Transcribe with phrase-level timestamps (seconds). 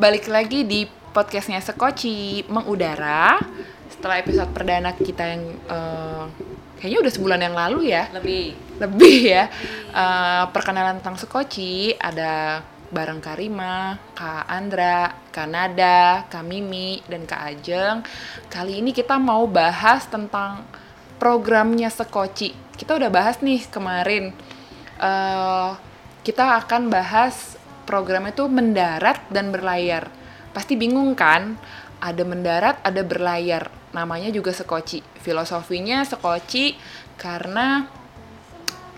[0.00, 3.36] balik lagi di podcastnya Sekoci mengudara
[3.92, 6.24] setelah episode perdana kita yang uh,
[6.80, 9.52] kayaknya udah sebulan yang lalu ya lebih lebih ya
[9.92, 17.52] uh, perkenalan tentang Sekoci ada bareng Karima, Kak Andra, Kak Nada, Kak Mimi, dan Kak
[17.52, 18.00] Ajeng.
[18.48, 20.64] Kali ini kita mau bahas tentang
[21.20, 22.56] programnya Sekoci.
[22.72, 24.32] Kita udah bahas nih kemarin.
[24.96, 25.76] Uh,
[26.24, 27.59] kita akan bahas
[27.90, 30.06] program itu mendarat dan berlayar.
[30.54, 31.58] Pasti bingung kan?
[31.98, 33.66] Ada mendarat, ada berlayar.
[33.90, 35.02] Namanya juga Sekoci.
[35.18, 36.78] Filosofinya Sekoci
[37.18, 37.90] karena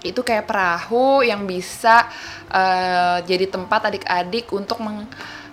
[0.05, 2.05] itu kayak perahu yang bisa
[2.53, 5.09] uh, jadi tempat adik-adik untuk meng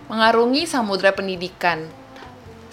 [0.10, 1.86] mengarungi samudra pendidikan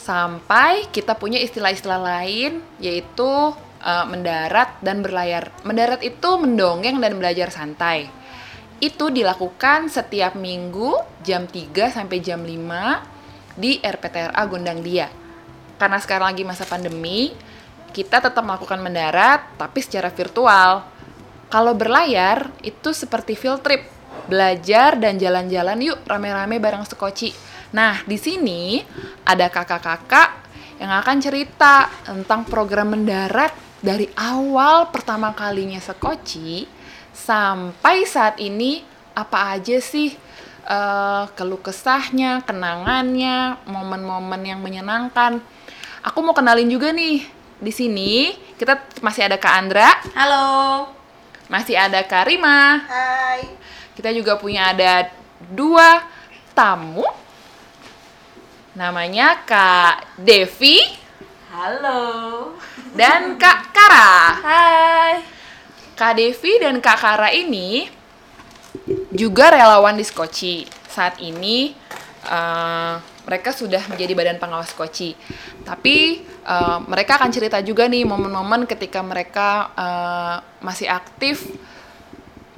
[0.01, 3.29] sampai kita punya istilah-istilah lain yaitu
[3.83, 5.53] uh, mendarat dan berlayar.
[5.67, 8.09] Mendarat itu mendongeng dan belajar santai.
[8.79, 15.09] Itu dilakukan setiap minggu jam 3 sampai jam 5 di RPTRA Gondang Dia.
[15.77, 17.33] Karena sekarang lagi masa pandemi,
[17.97, 20.85] kita tetap melakukan mendarat tapi secara virtual
[21.47, 23.87] kalau berlayar itu seperti field trip,
[24.27, 27.31] belajar dan jalan-jalan yuk rame-rame bareng sekoci.
[27.71, 28.83] Nah, di sini
[29.23, 30.45] ada kakak-kakak
[30.83, 36.67] yang akan cerita tentang program mendarat dari awal pertama kalinya sekoci
[37.17, 38.85] sampai saat ini
[39.17, 40.13] apa aja sih
[40.69, 45.41] uh, keluh kesahnya, kenangannya, momen-momen yang menyenangkan.
[46.05, 47.25] Aku mau kenalin juga nih
[47.57, 49.89] di sini kita masih ada Kak Andra.
[50.13, 50.93] Halo.
[51.49, 52.85] Masih ada Karima.
[52.85, 53.49] Hai.
[53.97, 55.09] Kita juga punya ada
[55.49, 56.05] dua
[56.53, 57.09] tamu.
[58.77, 60.85] Namanya Kak Devi.
[61.49, 62.53] Halo.
[62.93, 64.13] Dan Kak Kara.
[64.45, 65.36] Hai.
[65.97, 67.89] Kak Devi dan Kak Kara ini
[69.17, 70.69] juga relawan di Skoci.
[70.93, 71.73] Saat ini
[72.29, 75.17] uh, mereka sudah menjadi badan pengawas koci.
[75.65, 81.49] Tapi uh, mereka akan cerita juga nih momen-momen ketika mereka uh, masih aktif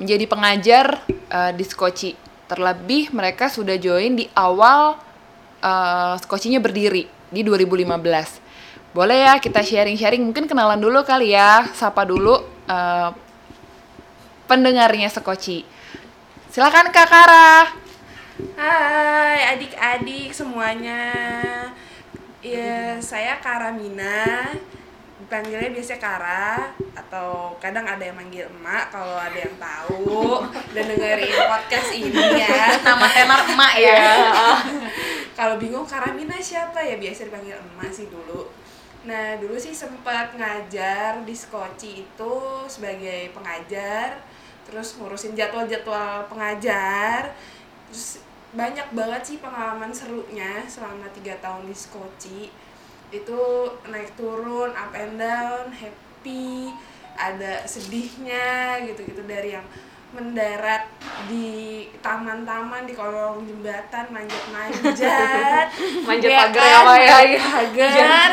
[0.03, 0.87] menjadi pengajar
[1.31, 2.19] uh, di Skoci.
[2.51, 4.99] Terlebih mereka sudah join di awal
[5.62, 7.87] uh, Skocinya berdiri di 2015.
[8.99, 13.28] Boleh ya kita sharing-sharing, mungkin kenalan dulu kali ya, sapa dulu uh,
[14.49, 15.63] pendengarnya Skoci.
[16.49, 17.69] Silakan Kak Kara.
[18.57, 21.13] Hai adik-adik semuanya.
[22.39, 24.47] Ya saya Karamina
[25.19, 31.35] Dipanggilnya biasa Kara Atau kadang ada yang manggil emak Kalau ada yang tahu Dan dengerin
[31.35, 32.79] podcast ini ya.
[32.87, 34.07] Nama tenar emak ya.
[35.35, 36.79] Kalau bingung Karamina siapa?
[36.79, 38.47] Ya Biasa dipanggil emak sih dulu.
[39.03, 42.37] Nah dulu sih sempat ngajar di Skoci itu
[42.71, 44.23] Sebagai pengajar
[44.69, 47.33] Terus ngurusin jadwal-jadwal pengajar.
[47.89, 48.21] Terus
[48.53, 52.41] banyak banget sih pengalaman serunya selama tiga tahun di Skoci.
[53.09, 56.73] Itu naik turun up and down happy
[57.17, 59.25] ada sedihnya gitu-gitu.
[59.25, 59.65] Dari yang
[60.09, 60.89] mendarat
[61.29, 65.69] di taman-taman di kolong jembatan manjat-manjat.
[66.09, 66.73] Manjat pagar kan?
[66.73, 67.17] ya Pak, ya.
[67.37, 68.33] Pagar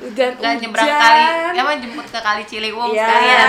[0.00, 1.22] hujan Nggak nyebrang kali
[1.52, 3.04] apa jemput ke kali Ciliwung Iya.
[3.04, 3.48] sekalian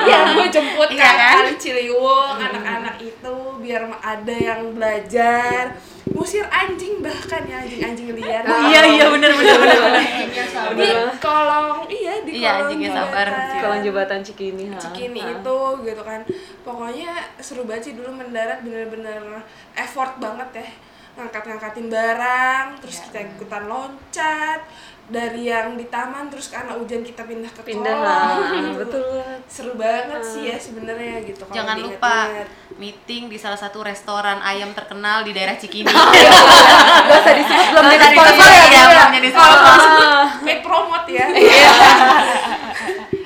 [0.00, 1.34] Iya, gue jemput Iya ke kan?
[1.36, 5.74] kali Ciliwung anak-anak itu biar ada yang belajar
[6.08, 8.40] musir anjing bahkan ya anjing-anjing liar.
[8.42, 10.04] Oh, iya iya benar benar benar benar
[10.72, 10.88] Di
[11.18, 13.26] kolong iya di Iya, kolong anjingnya sabar.
[13.28, 13.60] jembatan.
[13.60, 14.64] Kolong jembatan Cikini.
[14.66, 14.78] ha.
[14.78, 15.30] Cikini Ha.
[15.34, 16.20] itu gitu kan
[16.62, 19.20] pokoknya seru banget sih dulu mendarat bener-bener
[19.74, 20.68] effort banget ya
[21.14, 23.04] ngangkat-ngangkatin barang terus Iya.
[23.04, 24.60] kita ikutan loncat
[25.08, 27.96] dari yang di taman terus karena hujan kita pindah ke Pindah
[28.52, 28.76] gitu.
[28.84, 32.44] Betul seru banget sih ya sebenarnya gitu kalau jangan diingat-ingat.
[32.44, 35.88] lupa meeting di salah satu restoran ayam terkenal di daerah Cikini
[37.08, 38.52] Gak usah disebut belum jadi sponsor ya.
[38.52, 38.84] ya, Bu, ya?
[38.92, 39.78] belum jadi sponsor.
[40.44, 41.70] paid promote ya Iya.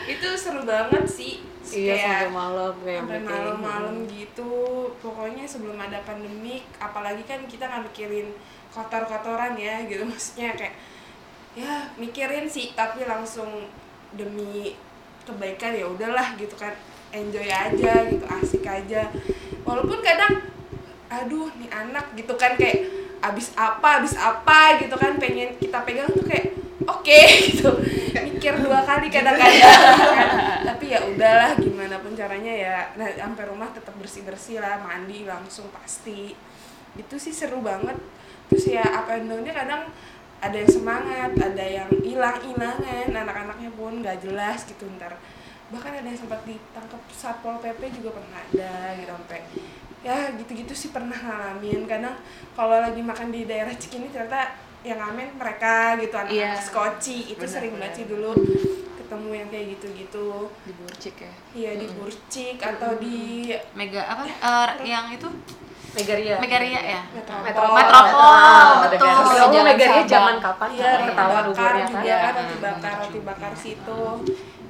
[0.07, 1.35] itu seru banget sih
[1.73, 4.53] Iya kayak sampai malam kayak sampai malam-malam gitu
[5.01, 8.29] pokoknya sebelum ada pandemik apalagi kan kita nggak mikirin
[8.71, 10.77] kotor-kotoran ya gitu maksudnya kayak
[11.53, 13.69] ya mikirin sih tapi langsung
[14.17, 14.77] demi
[15.25, 16.75] kebaikan ya udahlah gitu kan.
[17.13, 19.13] Enjoy aja gitu asik aja.
[19.69, 20.49] Walaupun kadang
[21.13, 22.89] aduh nih anak gitu kan kayak
[23.21, 26.57] abis apa abis apa gitu kan pengen kita pegang tuh kayak
[26.89, 27.21] oke
[27.53, 27.69] gitu.
[28.17, 29.77] Mikir dua kali kadang-kadang.
[30.73, 32.77] Tapi ya udahlah gimana pun caranya ya.
[32.97, 36.33] Nah sampai rumah tetap bersih bersih lah mandi langsung pasti.
[36.97, 38.01] Itu sih seru banget.
[38.49, 39.93] Terus ya apa and down-nya kadang
[40.43, 45.15] ada yang semangat ada yang hilang hilangan anak-anaknya pun nggak jelas gitu ntar.
[45.71, 49.41] Bahkan ada yang sempat ditangkap satpol pp juga pernah ada gitu sampai
[50.03, 51.87] ya gitu-gitu sih pernah ngalamin.
[51.87, 52.11] Karena
[52.53, 54.51] kalau lagi makan di daerah Cikini ternyata
[54.83, 56.59] yang ngamen mereka gitu anak Iya.
[56.59, 57.39] skoci.
[57.39, 58.35] Itu Benar, sering banget sih dulu
[58.99, 60.29] ketemu yang kayak gitu-gitu.
[60.67, 61.33] Di Burcik ya?
[61.55, 63.47] Iya di Burcik atau di
[63.79, 64.25] Mega apa?
[64.27, 65.31] Eh, yang itu
[65.93, 66.37] Megaria.
[66.41, 67.01] Megaria ya?
[67.13, 67.77] Metropol, Metropol.
[67.77, 69.53] Metropol, betul.
[69.53, 70.69] Jalan Megaria zaman kapan?
[70.73, 71.93] Iya, ketahuan bakar umurnya kan?
[71.93, 72.65] juga kan, roti Iya.
[72.65, 74.03] bakar, roti bakar situ.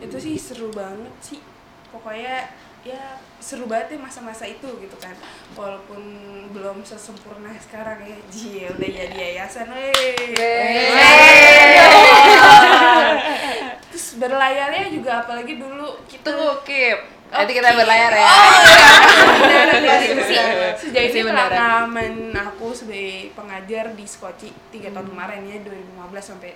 [0.03, 1.39] Itu sih seru banget sih.
[1.95, 2.51] Pokoknya
[2.83, 5.15] ya seru banget ya masa-masa itu gitu kan.
[5.55, 6.03] Walaupun
[6.51, 8.19] belum sesempurna sekarang ya.
[8.27, 9.71] Jie, udah jadi yayasan.
[13.95, 18.29] Terus berlayarnya juga apalagi dulu kita tunggu Kip nanti kita berlayar ya
[20.75, 21.51] Sejauh ini Masih mendarat.
[21.51, 26.53] pengalaman aku sebagai pengajar di Skoci tiga tahun kemarin ya 2015 sampai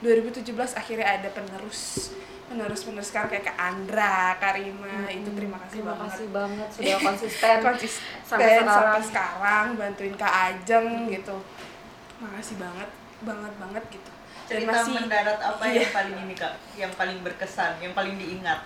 [0.00, 2.10] 2017 akhirnya ada penerus
[2.46, 6.98] penerus penerus sekarang kayak Kak Andra, Karima itu terima kasih Terima banget kasih banget sudah
[7.00, 7.56] konsisten.
[7.60, 9.02] konsisten Sampai sampai sekarang.
[9.04, 9.66] sekarang.
[9.76, 11.36] bantuin Kak Ajeng gitu
[12.18, 12.88] makasih banget
[13.20, 14.10] banget banget gitu
[14.46, 15.78] dan cerita masih mendarat apa Iya.
[15.78, 18.60] yang paling ini kak yang paling berkesan yang paling diingat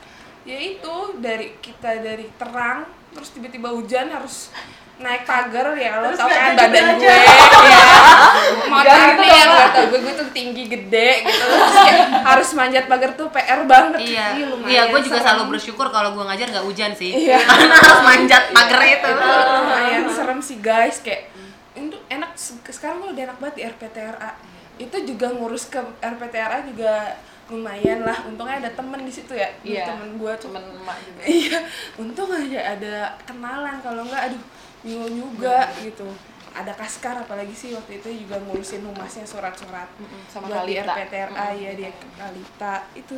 [0.44, 4.52] ya itu dari kita dari terang terus tiba-tiba hujan harus
[4.94, 7.35] naik pagar ya lo tau kan badan gue ya.
[8.70, 11.44] Motornya yang gak tau gue gue tuh tinggi gede gitu.
[11.44, 13.99] Terus kayak harus manjat pagar tuh PR banget.
[14.00, 15.26] Iya, Ih, lumayan iya gue juga serem.
[15.26, 17.11] selalu bersyukur kalau gue ngajar nggak hujan sih.
[17.11, 17.43] Iya.
[17.49, 19.11] Karena harus manjat pagar itu.
[19.11, 21.02] lumayan serem sih guys.
[21.02, 21.26] Kayak
[21.75, 24.31] itu enak se- sekarang gue udah enak banget di RPTRA
[24.75, 29.49] itu juga ngurus ke RPTRA juga lumayan lah untungnya ada temen di situ ya.
[29.61, 29.85] Iya.
[29.93, 30.49] temen gue tuh.
[30.49, 31.23] temen emak juga.
[31.41, 31.58] Iya
[32.00, 32.94] untung aja ada
[33.29, 34.43] kenalan kalau enggak aduh
[34.81, 36.08] bingung juga gitu.
[36.55, 39.91] Ada kaskar apalagi sih waktu itu juga ngurusin humasnya surat-surat.
[40.31, 40.94] Sama buat di Kalita.
[40.94, 41.85] RPTRA ya di
[42.17, 42.75] Kalita.
[42.94, 43.17] Itu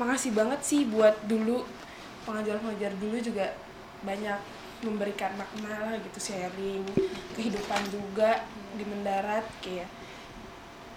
[0.00, 1.62] makasih banget sih buat dulu
[2.24, 3.52] pengajar-pengajar dulu juga
[4.02, 4.38] banyak
[4.82, 6.82] memberikan makna lah gitu sharing
[7.38, 8.42] kehidupan juga
[8.74, 9.86] di mendarat kayak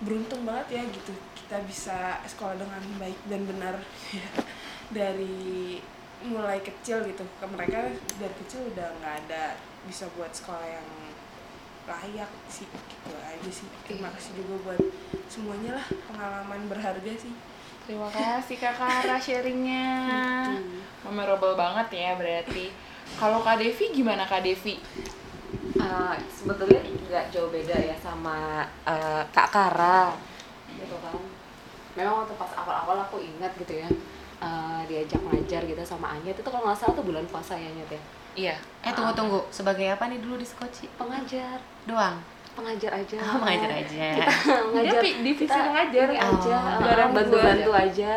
[0.02, 1.14] beruntung banget ya gitu
[1.46, 3.76] kita bisa sekolah dengan baik dan benar.
[4.10, 4.26] Ya.
[4.98, 5.78] dari
[6.26, 7.86] mulai kecil gitu ke mereka
[8.18, 10.90] dari kecil udah nggak ada bisa buat sekolah yang
[11.86, 13.70] layak sih gitu aja sih.
[13.86, 14.82] Terima kasih juga buat
[15.30, 17.34] semuanya lah pengalaman berharga sih.
[17.86, 19.86] Terima kasih kak Kara sharingnya.
[21.06, 22.74] Memorable banget ya berarti.
[23.22, 24.82] Kalau kak Devi gimana kak Devi?
[25.78, 30.35] Eh, sebetulnya nggak jauh beda ya sama eh, Kak Kara gitu
[31.96, 33.88] memang waktu pas awal-awal aku ingat gitu ya
[34.38, 37.90] eh, diajak ngajar gitu sama Anyet itu kalau nggak salah tuh bulan puasa ya Anyet
[37.90, 38.02] ya?
[38.36, 38.56] Iya.
[38.84, 40.92] Eh tunggu tunggu, sebagai apa nih dulu di Skoci?
[40.94, 41.56] pengajar.
[41.84, 42.20] Doang.
[42.52, 43.20] pengajar aja.
[43.22, 44.08] Oh, mengajar aja.
[44.72, 45.00] ngajar.
[45.00, 46.08] Pi- divisi kita pengajar.
[46.08, 46.56] ini aja.
[46.56, 46.80] Oh.
[46.82, 48.12] Bareng bantu-bantu aja.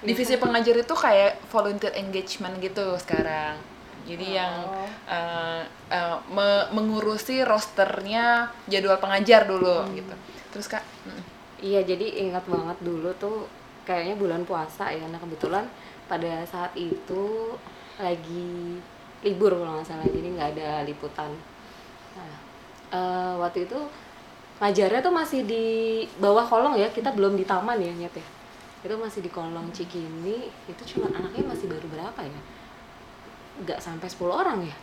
[0.00, 3.54] Divisi pengajar itu kayak volunteer engagement gitu sekarang.
[4.02, 4.86] Jadi yang Oh.
[5.06, 10.14] eh, eh, me- mengurusi rosternya jadwal pengajar dulu gitu.
[10.50, 11.22] Terus kak mm,
[11.60, 13.44] Iya, jadi ingat banget dulu tuh
[13.84, 15.04] kayaknya bulan puasa ya.
[15.08, 15.68] Nah, kebetulan
[16.08, 17.54] pada saat itu
[18.00, 18.80] lagi
[19.20, 21.30] libur kalau nggak salah, jadi nggak ada liputan.
[22.16, 22.34] Nah,
[22.96, 23.78] eh, waktu itu
[24.60, 25.64] ngajarnya tuh masih di
[26.20, 28.26] bawah kolong ya, kita belum di taman ya, nyet ya.
[28.80, 32.40] Itu masih di kolong Cikini, itu cuma anaknya masih baru berapa ya?
[33.60, 34.76] Nggak sampai 10 orang ya?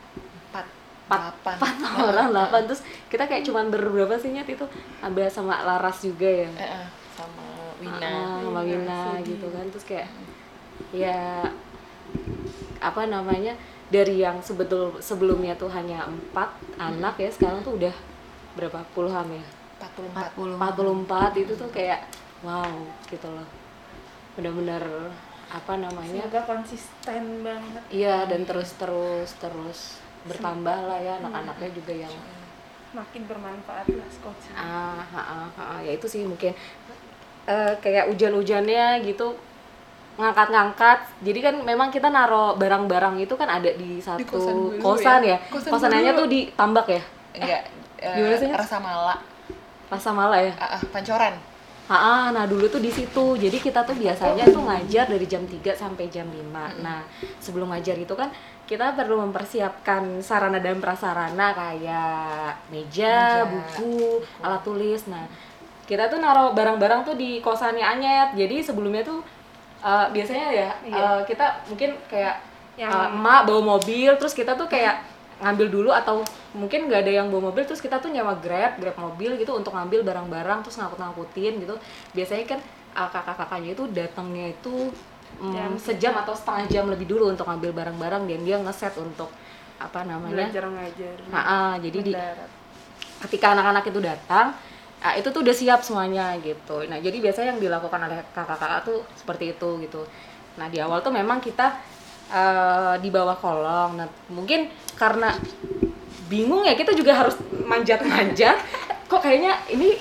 [0.48, 0.66] empat
[1.08, 1.56] Empat,
[2.04, 2.62] orang, delapan.
[2.68, 4.68] Terus kita kayak cuman berberapa sih nyet itu?
[5.00, 6.52] Ambil sama Laras juga ya?
[6.60, 6.86] Eh,
[7.16, 7.48] sama
[7.80, 8.12] Wina.
[8.12, 9.66] Ah, sama Wina, gitu kan.
[9.72, 10.08] Terus kayak
[10.92, 11.48] ya
[12.78, 17.96] apa namanya dari yang sebetul sebelumnya tuh hanya empat anak ya sekarang tuh udah
[18.60, 19.46] berapa puluhan ya?
[19.78, 20.60] 44 40.
[20.60, 22.04] 44 itu tuh kayak
[22.44, 22.68] wow
[23.08, 23.48] gitu loh.
[24.36, 24.84] Benar-benar
[25.48, 26.28] apa namanya?
[26.28, 27.82] Semoga konsisten banget.
[27.88, 29.80] Iya dan terus terus terus
[30.26, 32.14] bertambah lah ya anak-anaknya juga yang
[32.96, 36.56] makin bermanfaat lah skoci ah, ah, ah, ah, ya itu sih mungkin
[37.46, 39.38] eh, kayak hujan-hujannya gitu
[40.18, 45.22] ngangkat-ngangkat jadi kan memang kita naro barang-barang itu kan ada di satu kosan dulu kosan
[45.22, 45.38] ya?
[45.38, 46.20] ya, Kosan kosanannya dulu.
[46.26, 47.02] tuh di tambak ya
[47.38, 47.62] enggak
[48.02, 48.50] eh, gimana sih?
[48.50, 49.16] rasa mala
[49.94, 51.36] rasa mala ya ah, ah, pancoran
[51.88, 53.40] Ah, ah, nah dulu tuh di situ.
[53.40, 56.84] Jadi kita tuh biasanya tuh ngajar dari jam 3 sampai jam 5.
[56.84, 57.08] Nah,
[57.40, 58.28] sebelum ngajar itu kan
[58.68, 65.08] kita perlu mempersiapkan sarana dan prasarana kayak meja, Meja, buku, alat tulis.
[65.08, 65.24] Nah,
[65.88, 68.36] kita tuh naruh barang-barang tuh di kosannya Anyet.
[68.36, 69.24] Jadi sebelumnya tuh
[69.80, 72.44] eh, biasanya ya eh, kita mungkin kayak
[72.76, 75.02] Yang- eh, emak bawa mobil terus kita tuh kayak
[75.38, 78.98] ngambil dulu atau mungkin nggak ada yang bawa mobil terus kita tuh nyewa grab grab
[78.98, 81.76] mobil gitu untuk ngambil barang-barang terus ngangkut-ngangkutin gitu.
[82.12, 82.60] Biasanya kan
[83.00, 84.92] uh, kakak-kakaknya itu datangnya itu
[85.42, 89.30] mm, Jam sejam atau setengah jam lebih dulu untuk ngambil barang-barang dan dia ngeset untuk
[89.78, 90.50] apa namanya?
[90.50, 91.16] Belajar ngajar.
[91.30, 92.12] Ah, ah, jadi di
[93.18, 94.54] ketika anak-anak itu datang
[95.02, 96.86] ah, itu tuh udah siap semuanya gitu.
[96.90, 100.02] Nah jadi biasanya yang dilakukan oleh kakak-kakak tuh seperti itu gitu.
[100.58, 101.78] Nah di awal tuh memang kita
[102.34, 104.02] eh, di bawah kolong.
[104.02, 105.38] Nah mungkin karena
[106.28, 108.58] bingung ya kita juga harus manjat-manjat.
[109.08, 109.96] Kok kayaknya ini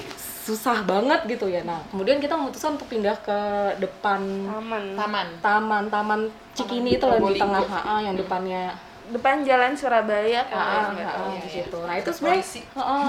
[0.47, 1.67] susah banget gitu ya.
[1.67, 3.38] Nah kemudian kita memutuskan untuk pindah ke
[3.83, 5.26] depan aman Taman.
[5.43, 6.21] taman taman
[6.55, 8.71] Cikini itu loh di tengah ah, ah, yang depannya.
[9.11, 11.79] Depan jalan Surabaya Ah, kalau ah, ah, di situ.
[11.83, 12.47] Nah itu sebenarnya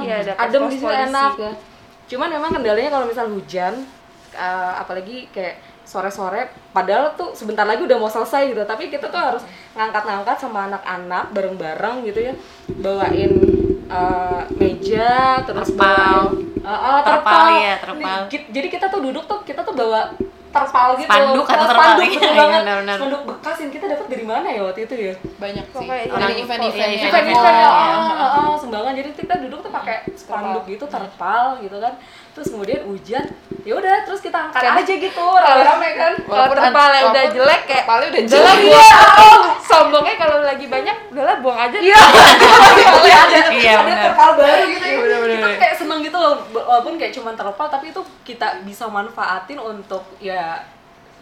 [0.02, 1.54] Iya, ada adem di situ enak ya.
[2.10, 3.86] Cuman memang kendalanya kalau misal hujan,
[4.34, 9.16] ah, apalagi kayak sore-sore, padahal tuh sebentar lagi udah mau selesai gitu, tapi kita tuh
[9.16, 12.34] harus ngangkat-ngangkat sama anak-anak bareng-bareng gitu ya,
[12.84, 13.32] bawain
[13.90, 15.88] ah, meja, terus Terpal.
[16.36, 18.20] bawain ah, ah, Terpal, iya, terpal.
[18.28, 20.14] Nih, Jadi kita tuh duduk tuh kita tuh bawa
[20.58, 21.08] terpal gitu.
[21.08, 22.62] Spanduk atau terpal, Spanduk, iya, betul iya, banget.
[22.62, 22.96] benar-benar.
[22.98, 25.14] Spanduk bekas yang kita dapat dari mana ya waktu itu ya?
[25.38, 25.88] Banyak sih.
[25.88, 27.58] Dari event-event iya, event-event ada.
[27.58, 27.94] ya, Iya.
[27.94, 31.94] oh, oh, oh, sumbangan jadi kita duduk tuh pakai spanduk gitu terpal gitu kan
[32.34, 33.26] terus kemudian hujan
[33.64, 38.08] ya udah terus kita angkat aja gitu rame-rame kan kalau terpalnya udah jelek kayak Terpalnya
[38.08, 38.58] udah jelek.
[39.18, 41.98] oh, sombongnya kalau lagi banyak udahlah buang aja iya
[43.18, 44.04] ada Iya, ada benar.
[44.06, 45.38] terpal baru gitu ya Iya, benar-benar.
[45.42, 50.04] kita kayak seneng gitu loh walaupun kayak cuman terpal tapi itu kita bisa manfaatin untuk
[50.18, 50.47] ya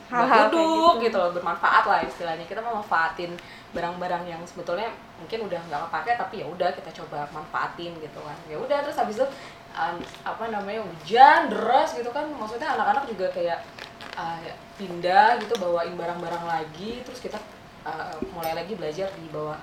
[0.06, 1.06] Hal-hal kayak duduk gitu.
[1.10, 2.46] gitu loh bermanfaat lah istilahnya.
[2.46, 3.34] Kita mau manfaatin
[3.74, 8.38] barang-barang yang sebetulnya mungkin udah nggak kepake tapi ya udah kita coba manfaatin gitu kan.
[8.46, 9.28] Ya udah terus habis itu
[9.74, 12.30] um, apa namanya hujan deras gitu kan.
[12.30, 13.60] Maksudnya anak-anak juga kayak
[14.16, 14.38] uh,
[14.78, 17.42] pindah gitu bawain barang-barang lagi terus kita
[17.88, 19.58] uh, mulai lagi belajar di bawah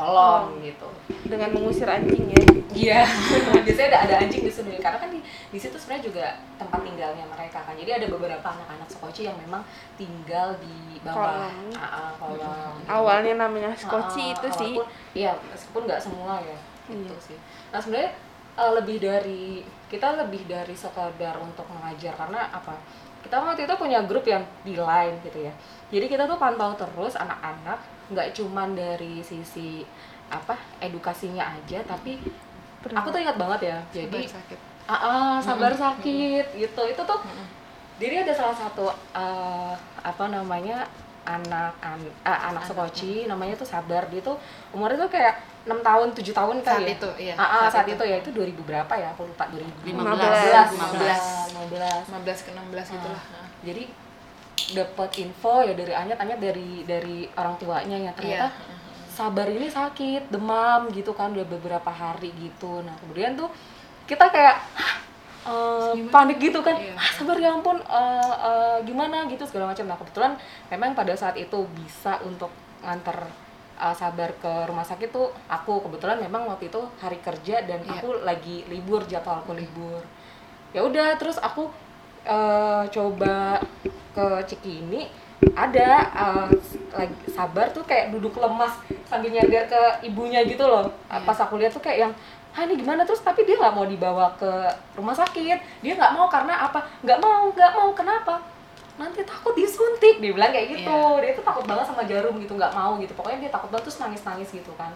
[0.00, 0.88] kolong gitu
[1.28, 2.40] dengan mengusir anjing ya
[2.70, 3.02] Iya,
[3.66, 7.26] biasanya ada ada anjing di sini karena kan di di situ sebenarnya juga tempat tinggalnya
[7.26, 7.74] mereka kan.
[7.74, 9.58] Jadi ada beberapa anak-anak sekoci yang memang
[9.98, 11.74] tinggal di bawah Kolong.
[11.74, 12.72] Ah, ah, kolong.
[12.78, 12.86] gitu.
[12.86, 14.72] awalnya namanya skoci Ah, itu sih
[15.18, 16.58] Iya, meskipun nggak semua ya.
[16.86, 17.18] Gitu Iya.
[17.18, 17.38] sih.
[17.74, 18.10] Nah, sebenarnya
[18.54, 22.78] eh, lebih dari kita lebih dari sekadar untuk mengajar karena apa?
[23.20, 25.52] Kita waktu itu punya grup yang di line gitu ya.
[25.90, 29.86] Jadi kita tuh pantau terus anak-anak nggak cuman dari sisi
[30.30, 32.18] apa edukasinya aja tapi
[32.86, 34.58] aku tuh ingat banget ya jadi Sabar sakit.
[34.86, 36.82] ah, ah, sabar sakit gitu.
[36.86, 37.20] Itu tuh
[38.00, 40.88] jadi ada salah satu eh, apa namanya
[41.20, 44.08] anak an, ah, anak sekoci namanya tuh sabar.
[44.08, 44.40] Dia tuh
[44.72, 45.36] umurnya tuh kayak
[45.68, 46.96] enam tahun tujuh tahun Saat kali ya.
[46.96, 48.00] itu, iya, ah, ah, saat saat, itu.
[48.00, 48.04] itu.
[48.08, 48.16] ya.
[48.24, 49.12] Itu 2000 berapa ya?
[49.12, 51.52] Aku lupa 2015 15.
[51.68, 53.20] 15 15 ke 16 gitu lah.
[53.36, 53.84] Ah, jadi
[54.70, 58.78] dapat info ya dari Anyat Anyat dari dari orang tuanya ya ternyata Iya.
[59.10, 63.50] sabar ini sakit demam gitu kan udah beberapa hari gitu nah kemudian tuh
[64.04, 64.94] kita kayak "Hah,
[65.44, 66.10] eh, Gimana?
[66.10, 66.94] panik gitu kan Iya.
[66.94, 67.84] "Ah, sabar ya ampun eh,
[68.42, 70.32] eh, gimana gitu segala macam nah kebetulan
[70.66, 72.48] memang pada saat itu bisa untuk
[72.80, 73.16] nganter
[73.76, 77.98] eh, sabar ke rumah sakit tuh aku kebetulan memang waktu itu hari kerja dan Iya.
[77.98, 80.00] aku lagi libur jadwal aku libur
[80.70, 81.66] ya udah terus aku
[82.24, 83.60] eh, coba
[84.10, 85.08] ke Cikini
[85.56, 86.48] ada eh,
[86.92, 88.76] lagi sabar tuh kayak duduk lemas
[89.08, 90.90] sambil nyadar ke ibunya gitu loh.
[91.08, 91.24] Iya.
[91.24, 92.12] pas aku lihat tuh kayak yang
[92.50, 93.06] ah ini gimana?
[93.06, 94.50] Terus tapi dia nggak mau dibawa ke
[94.98, 95.82] rumah sakit.
[95.82, 96.82] Dia nggak mau karena apa?
[97.02, 97.88] Nggak mau nggak mau.
[97.94, 98.42] Kenapa?
[98.98, 100.18] Nanti takut disuntik.
[100.18, 100.90] Dia bilang kayak gitu.
[100.90, 101.22] Iya.
[101.22, 103.12] dia tuh takut banget sama jarum gitu nggak mau gitu.
[103.14, 104.90] Pokoknya dia takut banget terus nangis nangis gitu kan.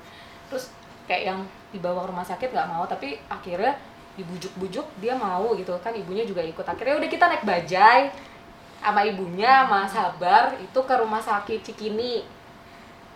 [0.50, 1.38] Terus kayak yang
[1.70, 3.76] dibawa ke rumah sakit nggak mau tapi akhirnya
[4.14, 8.10] dibujuk-bujuk dia mau gitu kan ibunya juga ikut akhirnya udah kita naik bajai
[8.78, 12.22] sama ibunya sama sabar itu ke rumah sakit Cikini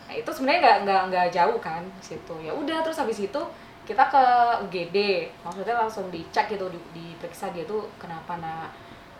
[0.09, 3.43] nah itu sebenarnya nggak nggak nggak jauh kan situ ya udah terus habis itu
[3.85, 4.25] kita ke
[4.69, 4.97] UGD
[5.45, 8.73] maksudnya langsung dicek gitu di, diperiksa dia tuh kenapa nak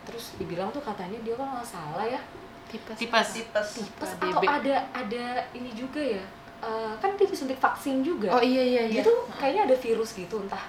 [0.05, 2.21] terus dibilang tuh katanya dia kalau nggak salah ya
[2.69, 2.97] Tipes.
[3.01, 4.45] tipes tipes tipes KDB.
[4.45, 5.25] atau ada ada
[5.57, 6.21] ini juga ya
[6.61, 9.01] eh, kan dia disuntik vaksin juga Oh iya iya dia iya.
[9.01, 10.61] tuh kayaknya ada virus gitu entah.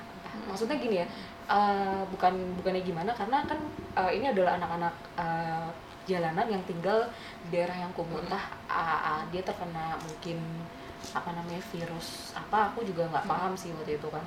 [0.51, 1.07] Maksudnya gini ya
[1.49, 3.59] eh, bukan bukannya gimana karena kan
[3.97, 5.69] eh, ini adalah anak-anak eh,
[6.09, 7.07] jalanan yang tinggal
[7.47, 10.43] di daerah yang kumuh entah ah, ah, dia terkena mungkin
[11.15, 14.25] apa namanya virus apa aku juga nggak paham sih waktu itu kan.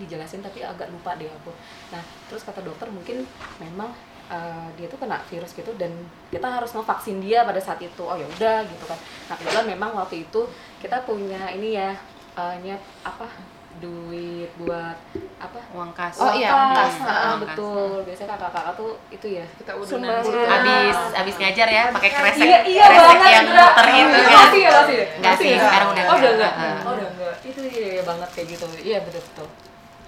[0.00, 1.52] Dijelasin tapi agak lupa deh aku.
[1.92, 2.00] Nah
[2.30, 3.26] terus kata dokter mungkin
[3.60, 3.92] memang
[4.30, 5.92] eh, dia tuh kena virus gitu dan
[6.32, 8.02] kita harus ngevaksin dia pada saat itu.
[8.06, 8.98] Oh ya udah gitu kan.
[9.28, 10.40] Nah kebetulan memang waktu itu
[10.80, 11.92] kita punya ini ya
[12.38, 13.28] eh, niat apa
[13.80, 14.96] duit buat
[15.36, 16.14] apa uang kas.
[16.16, 16.94] Oh, iya, uang kas.
[17.00, 17.40] Ah, Uang kas.
[17.42, 17.90] betul.
[18.04, 20.30] Biasanya kakak-kakak tuh itu ya Kita nanti.
[20.46, 24.36] habis habis ngajar ya pakai kresek iya iya kresek banget yang muter itu Iya, kan.
[24.38, 25.06] masih ya masih ya?
[25.16, 25.58] Nggak sih, ya?
[25.58, 26.52] sekarang udah oh udah nggak.
[26.52, 28.64] enggak oh udah enggak itu iya, iya banget kayak gitu.
[28.80, 29.48] Iya betul betul.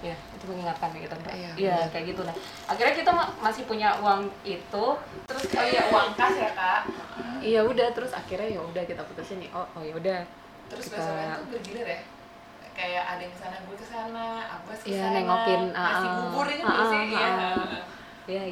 [0.03, 1.33] Ya itu mengingatkan gitu Mbak.
[1.33, 2.21] Iya, iya kayak gitu.
[2.21, 4.85] Nah akhirnya kita ma- masih punya uang itu
[5.25, 6.81] terus oh iya uang kas ya kak?
[7.39, 7.87] Iya udah.
[7.91, 9.49] Terus akhirnya ya udah kita putusin nih.
[9.51, 10.19] Oh oh ya udah.
[10.65, 11.99] Terus Kita- besoknya tuh bergilir ya
[12.73, 16.15] kayak ada yang ke sana gue ke sana Abbas ke sana Iya, nengokin, ngasih ah,
[16.19, 17.27] bubur itu ah, nggak sih ah, Iya.
[17.29, 17.81] ah.
[18.25, 18.43] ya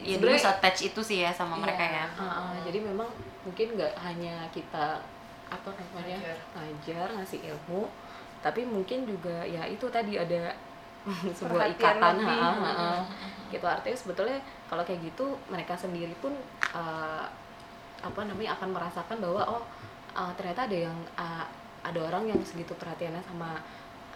[0.00, 1.62] ya dulu touch itu sih ya sama Iya.
[1.64, 3.08] mereka ya Ah, ah, jadi memang
[3.44, 5.00] mungkin nggak hanya kita
[5.50, 6.18] apa namanya
[6.54, 7.08] Ngajar.
[7.18, 7.88] ngasih ilmu
[8.40, 10.52] tapi mungkin juga ya itu tadi ada
[11.38, 12.90] sebuah ikatan ha, ha, ha.
[13.48, 14.36] gitu artinya sebetulnya
[14.68, 16.36] kalau kayak gitu mereka sendiri pun
[16.76, 17.24] eh,
[18.00, 19.62] apa namanya akan merasakan bahwa oh
[20.12, 21.44] eh, ternyata ada yang eh,
[21.80, 23.60] ada orang yang segitu perhatiannya sama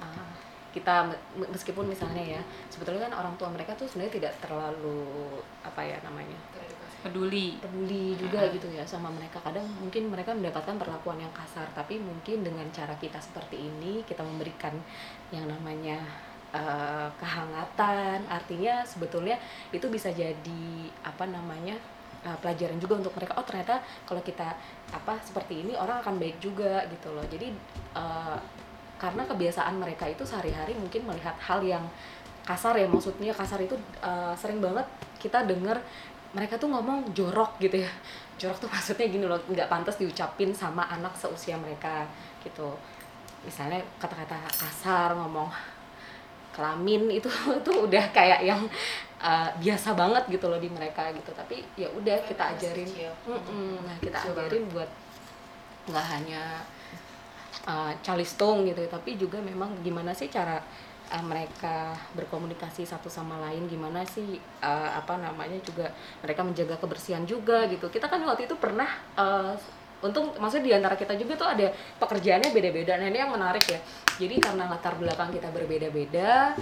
[0.01, 0.29] eh,
[0.75, 1.07] kita
[1.39, 5.95] me- meskipun misalnya ya sebetulnya kan orang tua mereka tuh sebenarnya tidak terlalu apa ya
[6.03, 6.35] namanya
[7.05, 7.61] peduli.
[7.61, 9.39] peduli juga gitu ya sama mereka.
[9.45, 14.25] Kadang mungkin mereka mendapatkan perlakuan yang kasar tapi mungkin dengan cara kita seperti ini kita
[14.25, 14.73] memberikan
[15.31, 16.01] yang namanya
[16.51, 18.25] eh, kehangatan.
[18.27, 19.37] Artinya sebetulnya
[19.71, 21.77] itu bisa jadi apa namanya
[22.25, 23.79] eh, pelajaran juga untuk mereka oh ternyata
[24.09, 24.57] kalau kita
[24.91, 27.25] apa seperti ini orang akan baik juga gitu loh.
[27.29, 27.53] Jadi
[27.95, 28.39] eh,
[28.99, 31.85] karena kebiasaan mereka itu sehari-hari mungkin melihat hal yang
[32.45, 34.85] kasar ya maksudnya kasar itu eh, sering banget
[35.21, 35.81] kita dengar
[36.35, 37.93] mereka tuh ngomong jorok gitu ya.
[38.35, 42.09] Jorok tuh maksudnya gini loh nggak pantas diucapin sama anak seusia mereka
[42.43, 42.75] gitu.
[43.47, 45.47] Misalnya kata-kata kasar ngomong
[46.55, 47.27] kelamin itu
[47.67, 48.63] tuh udah kayak yang
[49.25, 51.33] uh, biasa banget gitu loh di mereka gitu.
[51.33, 52.89] Tapi ya udah kita ajarin.
[53.81, 54.91] nah kita ajarin buat
[55.85, 56.65] nggak hanya
[57.69, 60.61] uh, calistung gitu tapi juga memang gimana sih cara
[61.13, 65.93] uh, mereka berkomunikasi satu sama lain gimana sih uh, apa namanya juga
[66.25, 67.89] mereka menjaga kebersihan juga gitu.
[67.89, 69.53] Kita kan waktu itu pernah uh,
[70.05, 73.01] untung maksudnya di antara kita juga tuh ada pekerjaannya beda-beda.
[73.01, 73.81] Nah ini yang menarik ya.
[74.21, 76.53] Jadi karena latar belakang kita berbeda-beda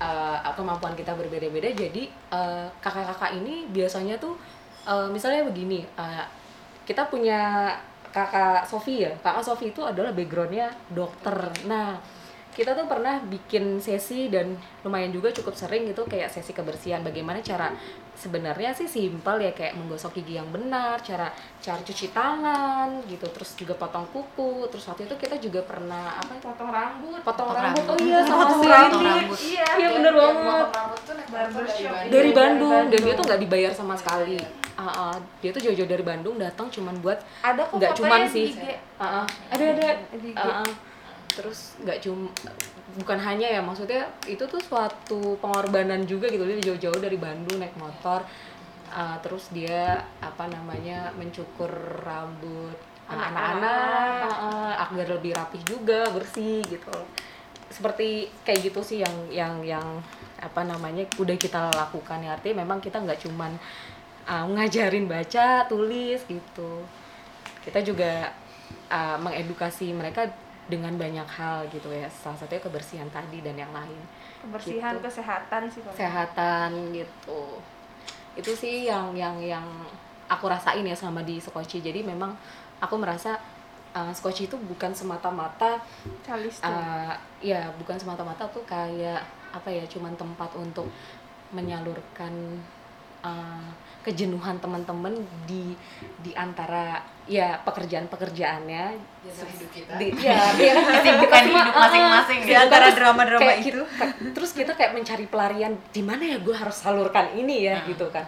[0.00, 4.34] uh, kemampuan kita berbeda-beda jadi uh, kakak-kakak ini biasanya tuh
[4.88, 6.24] uh, misalnya begini uh,
[6.88, 7.70] kita punya
[8.10, 9.12] kakak Sofi ya.
[9.20, 11.36] Kakak Sofi itu adalah backgroundnya dokter.
[11.68, 12.00] Nah
[12.56, 17.44] kita tuh pernah bikin sesi dan lumayan juga cukup sering gitu kayak sesi kebersihan bagaimana
[17.44, 17.68] cara
[18.16, 21.28] sebenarnya sih simpel ya kayak menggosok gigi yang benar cara
[21.60, 26.32] cara cuci tangan gitu terus juga potong kuku terus waktu itu kita juga pernah apa
[26.40, 27.84] potong rambut potong, Potong rambut.
[27.84, 27.92] rambut.
[27.92, 29.02] oh iya sama Potong si rambut.
[29.04, 29.38] Rambut.
[29.44, 31.92] iya iya bener yang banget potong rambut tuh naik motor dari Barbershop.
[31.92, 32.08] Bandung.
[32.08, 34.40] dari Bandung dan dia tuh nggak dibayar sama sekali
[34.76, 35.16] Ah, ah.
[35.40, 38.52] dia tuh jauh-jauh dari Bandung datang cuman buat ada kok nggak cuman sih.
[39.00, 39.26] Ah, ah.
[39.48, 40.95] ada ada Di IG.
[41.36, 42.32] Terus nggak cuma
[42.96, 46.48] bukan hanya ya maksudnya itu tuh suatu pengorbanan juga gitu.
[46.48, 48.24] Dia jauh-jauh dari Bandung naik motor
[48.96, 51.68] Ah, terus dia apa namanya mencukur
[52.06, 56.94] rambut anak-anak ah, agar lebih rapih juga bersih gitu.
[57.66, 59.86] Seperti kayak gitu sih yang yang yang
[60.38, 62.22] apa namanya udah kita lakukan.
[62.22, 63.58] Ya artinya memang kita nggak cuman
[64.30, 66.86] uh, ngajarin baca tulis gitu.
[67.66, 68.30] Kita juga
[68.88, 70.30] uh, mengedukasi mereka
[70.66, 72.10] dengan banyak hal gitu ya.
[72.10, 74.00] Salah satunya kebersihan tadi dan yang lain.
[74.42, 75.04] Kebersihan Gitu.
[75.06, 75.92] kesehatan sih Pak.
[75.94, 77.42] kesehatan gitu.
[78.36, 79.64] Itu sih yang yang yang
[80.26, 82.34] aku rasain ya sama di Skoci jadi memang
[82.82, 83.38] aku merasa
[83.94, 85.78] uh, Skoci itu bukan semata-mata
[86.66, 89.22] uh, ya bukan semata-mata tuh kayak
[89.54, 90.90] apa ya cuman tempat untuk
[91.54, 92.32] menyalurkan
[93.20, 93.68] uh,
[94.00, 95.74] kejenuhan teman-teman di
[96.20, 98.84] di antara ya pekerjaan-pekerjaannya
[99.20, 99.92] Jasa hidup kita.
[99.96, 102.58] di, ya, ya kan Kesibukan hidup masing-masing Di ya.
[102.62, 103.66] antara Terus drama-drama kayak itu.
[103.82, 107.88] kita- terus kita kayak mencari pelarian di mana ya gue harus salurkan ini ya Hmm.
[107.88, 108.24] gitu kan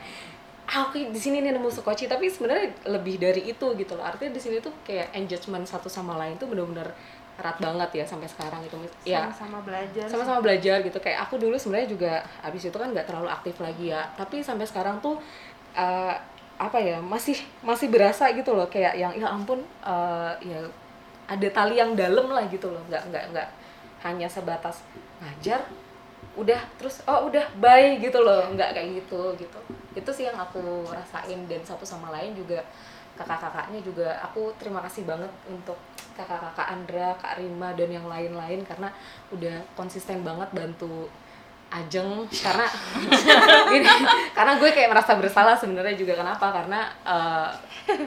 [0.67, 4.29] ah oke di sini nih nemu skoci tapi sebenarnya lebih dari itu gitu loh artinya
[4.29, 6.93] di sini tuh kayak engagement satu sama lain tuh bener-bener
[7.39, 8.75] erat banget ya sampai sekarang itu.
[9.07, 9.31] Ya.
[9.31, 10.99] Sama-sama belajar sama-sama belajar gitu.
[10.99, 14.03] Kayak aku dulu sebenarnya juga abis itu kan nggak terlalu aktif lagi ya.
[14.19, 15.23] Tapi sampai sekarang tuh
[15.79, 16.15] eh,
[16.59, 18.67] apa ya masih masih berasa gitu loh.
[18.67, 20.61] Kayak yang ya ampun eh, ya
[21.31, 22.83] ada tali yang dalam lah gitu loh.
[22.91, 23.49] Nggak nggak nggak
[24.03, 24.83] hanya sebatas
[25.23, 25.63] ngajar
[26.39, 28.51] udah terus oh udah bye gitu loh.
[28.51, 29.59] Nggak kayak gitu gitu.
[29.95, 31.47] Itu sih yang aku rasain.
[31.47, 32.59] Dan satu sama lain juga
[33.15, 35.75] kakak-kakaknya juga aku terima kasih banget untuk
[36.19, 38.91] kakak-kakak Andra, Kak Rima dan yang lain-lain karena
[39.31, 41.07] udah konsisten banget bantu
[41.69, 42.25] Ajeng.
[42.33, 42.65] Karena
[43.73, 43.85] gini,
[44.33, 46.17] karena gue kayak merasa bersalah sebenarnya juga.
[46.17, 46.49] Kenapa?
[46.49, 47.49] Karena eh,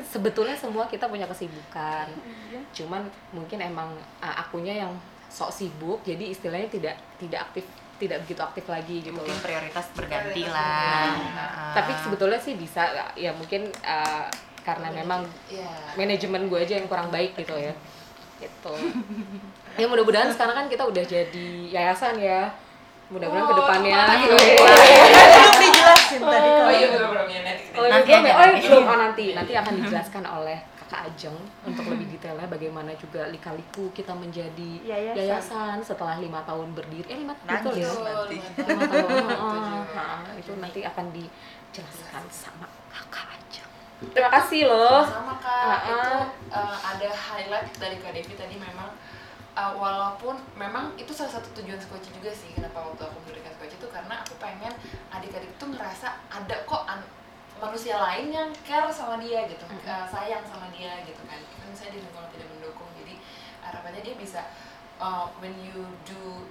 [0.01, 2.09] sebetulnya semua kita punya kesibukan.
[2.73, 4.91] Cuman mungkin emang eh, akunya yang
[5.31, 7.63] sok sibuk jadi istilahnya tidak tidak aktif
[8.01, 9.45] tidak begitu aktif lagi gitu mungkin loh.
[9.45, 11.13] prioritas berganti lah.
[11.31, 14.25] Nah, tapi sebetulnya sih bisa ya mungkin eh,
[14.61, 15.69] karena memang Iya.
[15.97, 17.73] manajemen gue aja yang kurang baik gitu ya
[18.41, 18.73] gitu
[19.75, 22.49] ya mudah-mudahan sekarang kan kita udah jadi yayasan ya
[23.07, 24.55] mudah-mudahan Oh, ke depannya tadi Weh.
[24.55, 27.63] Belum dijelasin tadi Oh kalau iya belum belum ya nanti.
[27.69, 28.23] oh, iya, Nanti belum?
[28.23, 28.67] Oh, nanti.
[28.71, 33.91] oh nanti nanti akan dijelaskan oleh kakak Kak Ajeng untuk lebih detailnya bagaimana juga lika-liku
[33.91, 35.15] kita menjadi Yayasan.
[35.17, 37.07] yayasan setelah lima tahun berdiri.
[37.07, 37.91] Eh lima betul Nangis ya?
[38.01, 38.35] nanti.
[38.61, 39.11] Lima tahun.
[39.87, 40.35] Heeh.
[40.37, 43.70] itu nanti akan dijelaskan sama Kakak Ajeng.
[44.01, 45.05] Terima kasih loh.
[45.05, 46.13] sama kak Ah, itu
[46.49, 46.65] ah.
[46.65, 48.89] uh, ada highlight dari kak Devi tadi memang
[49.53, 53.77] uh, walaupun memang itu salah satu tujuan skoci juga sih kenapa waktu aku mendirikan skoci
[53.77, 54.73] itu karena aku pengen
[55.09, 57.05] adik-adik tuh ngerasa ada kok an-
[57.57, 61.93] manusia lain yang care sama dia gitu uh, sayang sama dia gitu kan kan saya
[61.93, 63.21] di lingkungan tidak mendukung jadi
[63.61, 64.41] harapannya dia bisa
[64.97, 66.41] uh, when you do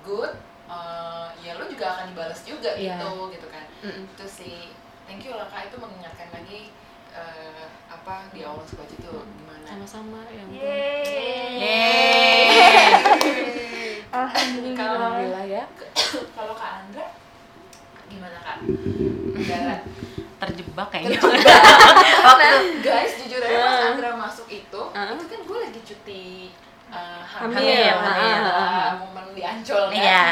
[0.00, 0.30] good
[0.66, 3.02] uh, ya lu juga akan dibalas juga Iya.
[3.02, 4.06] gitu gitu kan Mm-mm.
[4.08, 4.70] itu sih
[5.04, 6.60] thank you lah kak itu mengingatkan lagi
[7.10, 10.42] eh, apa di awal sekolah itu gimana Sama-sama ya.
[10.42, 10.60] ampun.
[14.12, 14.76] Alhamdulillah.
[14.76, 15.64] Alhamdulillah ya.
[16.32, 17.06] kalau kak Andra
[18.06, 19.76] gimana kak Andra
[20.38, 23.88] terjebak kayaknya nah guys jujur aja pas.
[23.88, 25.08] Andra masuk itu Ah.
[25.08, 26.24] itu kan gue lagi cuti
[26.88, 27.56] uh, Hamil.
[27.56, 28.90] hamil, Ah, ah, ah.
[29.00, 30.24] momen di Ancol kan Iya.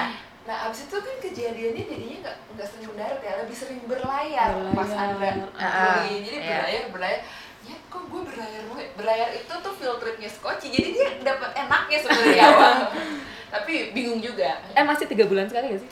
[0.51, 4.83] Nah abis itu kan kejadiannya jadinya nggak nggak sering mendarat ya lebih sering berlayar, pas
[4.83, 5.07] Berlayar.
[5.07, 5.97] Andra Ah, ah.
[6.03, 6.59] Jadi- Iya.
[6.59, 7.21] berlayar berlayar
[7.63, 8.87] ya kok gue berlayar ya?
[8.99, 12.73] berlayar itu tuh field tripnya Skoci jadi dia dapat enaknya sebenarnya awal
[13.55, 15.91] tapi bingung juga Eh masih tiga bulan sekali gak sih?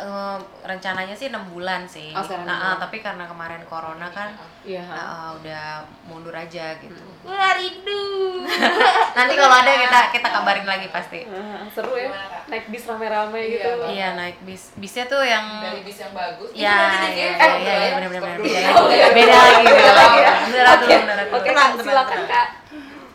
[0.00, 2.08] Eh, rencananya sih enam bulan sih.
[2.10, 2.76] Oh, Nah, ah, bulan.
[2.80, 4.32] tapi karena kemarin corona kan
[4.62, 4.80] Iya.
[4.82, 6.96] ah, ah, udah mundur aja gitu.
[7.20, 8.40] Wah rindu.
[9.16, 11.28] Nanti kalau ada kita kita kabarin lagi pasti.
[11.28, 12.08] Ah, seru ya.
[12.48, 13.68] Naik bis rame-rame Iya, gitu.
[13.76, 13.88] Bang.
[13.90, 14.72] iya naik bis.
[14.74, 16.48] Bisnya tuh yang dari bis yang bagus.
[16.50, 19.64] Ya, Itu nanti ya, deh, ya, kayak, ya, eh, ya, berlayar, bener-bener stop beda lagi,
[19.68, 21.36] beda lagi, dulu, beneran dulu.
[21.36, 21.48] Oke,
[21.82, 22.20] silakan.
[22.24, 22.48] Kak.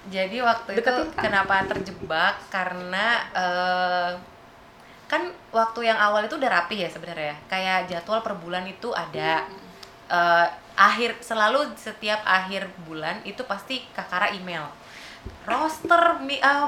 [0.05, 2.33] Jadi waktu itu kenapa terjebak?
[2.47, 4.09] Karena eh,
[5.05, 7.35] kan waktu yang awal itu udah rapi ya sebenarnya.
[7.45, 9.45] Kayak jadwal per bulan itu ada.
[10.05, 14.67] Eh, akhir selalu setiap akhir bulan itu pasti Kakara email
[15.45, 16.67] roster mi- eh,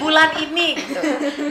[0.00, 1.00] bulan ini gitu.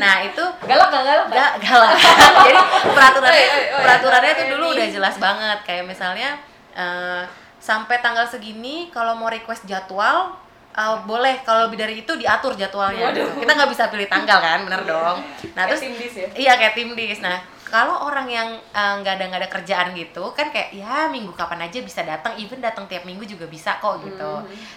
[0.01, 1.27] Nah, itu Galak gak galak?
[1.29, 1.93] Gak galak.
[2.45, 5.57] Jadi peraturannya Oi, oi, oi, peraturannya ada dulu udah jelas banget.
[5.61, 6.29] Kayak misalnya
[6.73, 7.23] eh,
[7.61, 10.33] sampai tanggal segini kalau mau request jadwal
[10.79, 13.11] eh, boleh kalau lebih dari itu diatur jadwalnya.
[13.11, 13.27] gitu.
[13.43, 15.17] Kita nggak bisa pilih tanggal kan, bener dong.
[15.53, 16.27] Nah Kayak terus tim dis ya?
[16.39, 17.19] iya kayak tim dis.
[17.19, 17.37] Nah
[17.69, 21.69] kalau orang yang eh, nggak ada nggak ada kerjaan gitu kan kayak ya minggu kapan
[21.69, 24.31] aja bisa datang, even datang tiap minggu juga bisa kok gitu.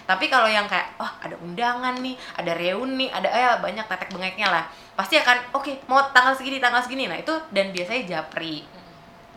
[0.05, 4.45] Tapi kalau yang kayak wah ada undangan nih, ada reuni, ada eh banyak tetek bengeknya
[4.51, 4.63] lah.
[4.93, 7.09] Pasti akan oke mau tanggal segini, tanggal segini.
[7.09, 8.61] Nah, itu dan biasanya japri.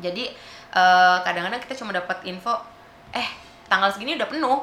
[0.04, 0.28] Jadi
[0.76, 2.52] eh, kadang-kadang kita cuma dapat info
[3.16, 3.28] eh
[3.72, 4.58] tanggal segini udah penuh.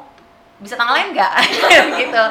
[0.59, 1.33] Bisa tanggal lain nggak?
[2.01, 2.25] gitu.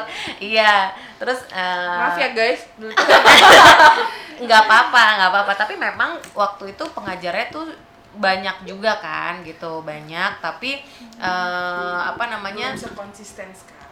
[0.53, 0.91] Iya.
[1.19, 2.61] Terus eh, Maaf ya guys.
[4.43, 7.69] nggak apa-apa nggak apa-apa tapi memang waktu itu pengajarnya tuh
[8.17, 10.81] banyak juga kan gitu banyak tapi
[11.21, 13.82] eh, apa namanya bisa konsisten sekarang.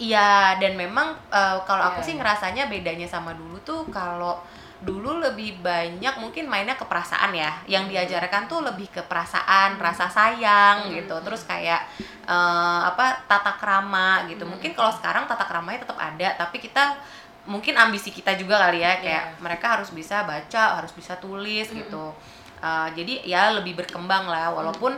[0.00, 2.20] Iya, dan memang eh, kalau aku Iya, sih iya.
[2.24, 4.40] ngerasanya bedanya sama dulu tuh kalau
[4.80, 7.52] dulu lebih banyak mungkin mainnya ke perasaan ya.
[7.68, 11.12] Yang diajarkan tuh lebih ke perasaan, rasa sayang gitu.
[11.20, 11.84] Terus kayak
[12.24, 14.48] eh, apa tata krama gitu.
[14.48, 16.96] Mungkin kalau sekarang tata kramanya tetap ada, tapi kita
[17.44, 22.16] mungkin ambisi kita juga kali ya kayak mereka harus bisa baca, harus bisa tulis gitu.
[22.64, 24.96] Eh, jadi ya lebih berkembang lah walaupun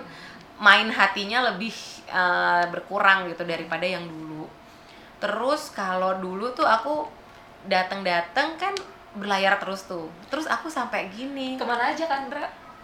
[0.62, 1.74] main hatinya lebih
[2.06, 4.31] eh, berkurang gitu daripada yang dulu.
[5.22, 7.06] Terus kalau dulu tuh aku
[7.70, 8.74] dateng-dateng kan
[9.14, 10.10] berlayar terus tuh.
[10.26, 12.42] Terus aku sampai gini Ke mana aja kan, Ndra?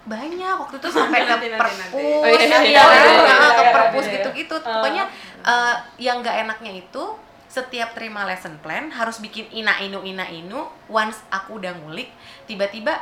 [0.09, 1.93] banyak waktu itu sampai ke perpus.
[1.93, 4.57] Oh, iya, iya, iya, ke perpus gitu-gitu.
[4.65, 4.81] Ah.
[4.81, 5.05] Pokoknya
[5.45, 7.05] eh, yang nggak enaknya itu
[7.49, 10.65] setiap terima lesson plan harus bikin ina inu ina inu.
[10.89, 12.09] Once aku udah ngulik,
[12.49, 12.97] tiba-tiba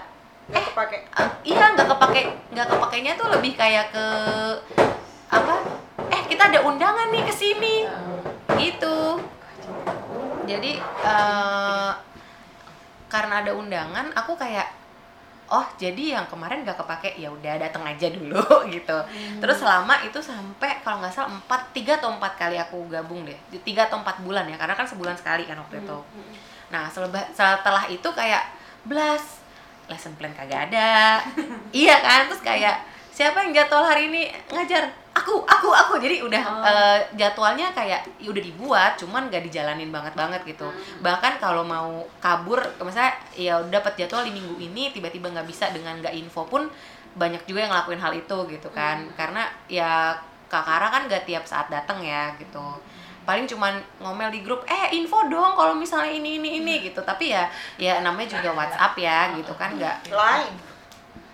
[0.47, 0.99] Gak kepake.
[1.11, 2.21] eh, iya nggak kepake
[2.55, 4.07] nggak kepakainya tuh lebih kayak ke
[5.31, 5.55] apa?
[6.13, 7.77] Eh kita ada undangan nih ke sini,
[8.57, 9.21] gitu.
[10.47, 11.93] Jadi eh,
[13.07, 14.67] karena ada undangan, aku kayak
[15.47, 18.43] oh jadi yang kemarin gak kepake ya udah datang aja dulu
[18.75, 18.99] gitu.
[19.39, 23.39] Terus selama itu sampai kalau nggak salah empat tiga atau empat kali aku gabung deh.
[23.63, 25.99] Tiga atau empat bulan ya karena kan sebulan sekali kan waktu itu.
[26.67, 28.43] Nah seleba- setelah itu kayak
[28.83, 29.39] blast
[29.87, 31.23] lesson plan kagak ada.
[31.71, 32.27] Iya kan?
[32.27, 32.83] Terus kayak
[33.15, 34.27] siapa yang jadwal hari ini?
[34.51, 34.91] Ngajar
[35.27, 35.95] aku aku aku.
[35.99, 40.71] Jadi udah eh, jadwalnya kayak ya udah dibuat cuman gak dijalanin banget banget gitu.
[41.03, 45.75] Bahkan kalau mau kabur misalnya ya udah dapat jadwal di minggu ini tiba-tiba nggak bisa
[45.75, 46.71] dengan nggak info pun
[47.19, 49.03] banyak juga yang ngelakuin hal itu gitu kan.
[49.19, 50.15] Karena ya
[50.47, 52.63] kakara kan gak tiap saat datang ya gitu.
[53.27, 57.03] Paling cuman ngomel di grup eh info dong kalau misalnya ini ini ini gitu.
[57.03, 60.55] Tapi ya ya namanya juga WhatsApp ya gitu kan nggak Lain.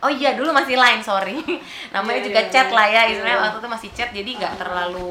[0.03, 1.39] Oh iya dulu masih line sorry.
[1.95, 2.77] Namanya Iya, juga iya, chat iya.
[2.77, 5.11] lah ya istilahnya waktu itu masih chat jadi nggak terlalu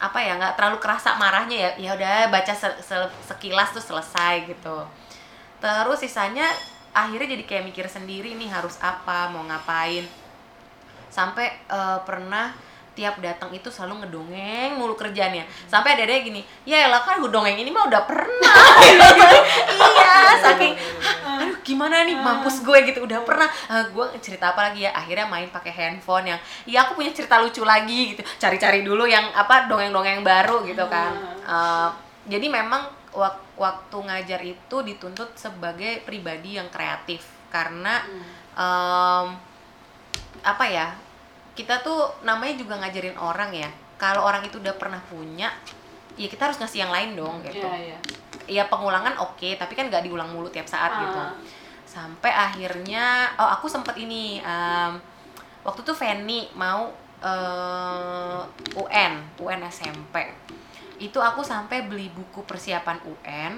[0.00, 1.70] apa ya nggak terlalu kerasa marahnya ya.
[1.76, 4.78] Ya udah baca se- se- sekilas tuh selesai gitu.
[5.62, 6.46] Terus sisanya
[6.94, 10.04] akhirnya jadi kayak mikir sendiri nih harus apa mau ngapain.
[11.10, 12.50] Sampai eh, pernah
[12.94, 17.54] tiap datang itu selalu ngedongeng mulu kerjanya sampai ada gini ya elah kan gue dongeng
[17.54, 18.54] ini mah udah pernah.
[19.74, 23.02] Iya saking "Hah, aduh gimana nih mampus gue gitu.
[23.02, 23.46] Udah pernah.
[23.68, 24.94] Eh, gue cerita apa lagi ya?
[24.94, 28.22] Akhirnya main pakai handphone yang ya aku punya cerita lucu lagi gitu.
[28.38, 31.12] Cari-cari dulu yang apa dongeng-dongeng baru gitu kan.
[31.42, 31.88] Eh,
[32.30, 37.22] jadi memang wak- waktu ngajar itu dituntut sebagai pribadi yang kreatif.
[37.50, 38.02] Karena
[38.54, 39.26] em,
[40.42, 40.86] apa ya
[41.54, 45.48] kita tuh namanya juga ngajarin orang ya kalau orang itu udah pernah punya
[46.14, 47.98] ya kita harus ngasih yang lain dong gitu Iya, iya.
[48.46, 51.34] ya pengulangan oke tapi kan nggak diulang mulu tiap saat gitu Ah.
[51.84, 54.92] sampai akhirnya oh aku sempet ini em,
[55.62, 56.90] waktu tuh Feni mau
[57.22, 58.40] eh,
[58.74, 60.26] UN UN SMP
[60.96, 63.52] itu aku sampai beli buku persiapan UN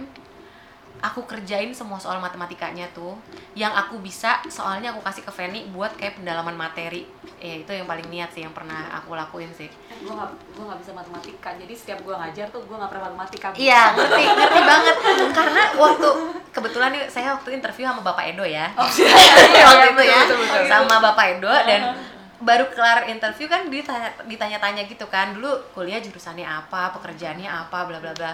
[1.03, 3.19] aku kerjain semua soal matematikanya tuh
[3.53, 7.05] yang aku bisa soalnya aku kasih ke Feni buat kayak pendalaman materi
[7.37, 10.81] ya itu yang paling niat sih yang pernah aku lakuin sih gue nggak gue nggak
[10.81, 14.97] bisa matematika jadi setiap gue ngajar tuh gue nggak pernah matematika Iya, ngerti, ngerti banget.
[15.33, 16.09] Karena waktu
[16.53, 18.69] kebetulan nih saya waktu interview sama Bapak Edo ya.
[19.67, 20.21] waktu itu ya,
[20.69, 21.97] sama Bapak Edo dan
[22.37, 25.33] baru kelar interview kan ditanya ditanya-tanya gitu kan.
[25.33, 28.33] Dulu kuliah jurusannya apa, pekerjaannya apa, bla bla bla.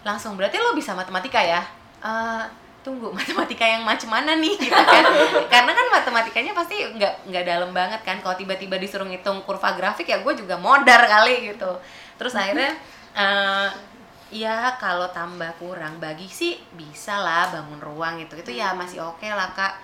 [0.00, 1.60] Langsung berarti lo bisa matematika ya?
[2.04, 2.44] Eh,
[2.84, 4.54] tunggu matematika yang macam mana nih?
[4.60, 5.04] Gitu kan.
[5.52, 8.20] Karena kan matematikanya pasti nggak nggak dalam banget kan.
[8.20, 11.72] Kalau tiba-tiba disuruh ngitung kurva grafik ya gue juga modar kali gitu.
[12.20, 12.76] Terus akhirnya
[13.16, 13.68] eh,
[14.36, 18.36] ya kalau tambah kurang bagi sih bisa lah bangun ruang gitu.
[18.36, 19.74] Itu ya masih oke lah kak.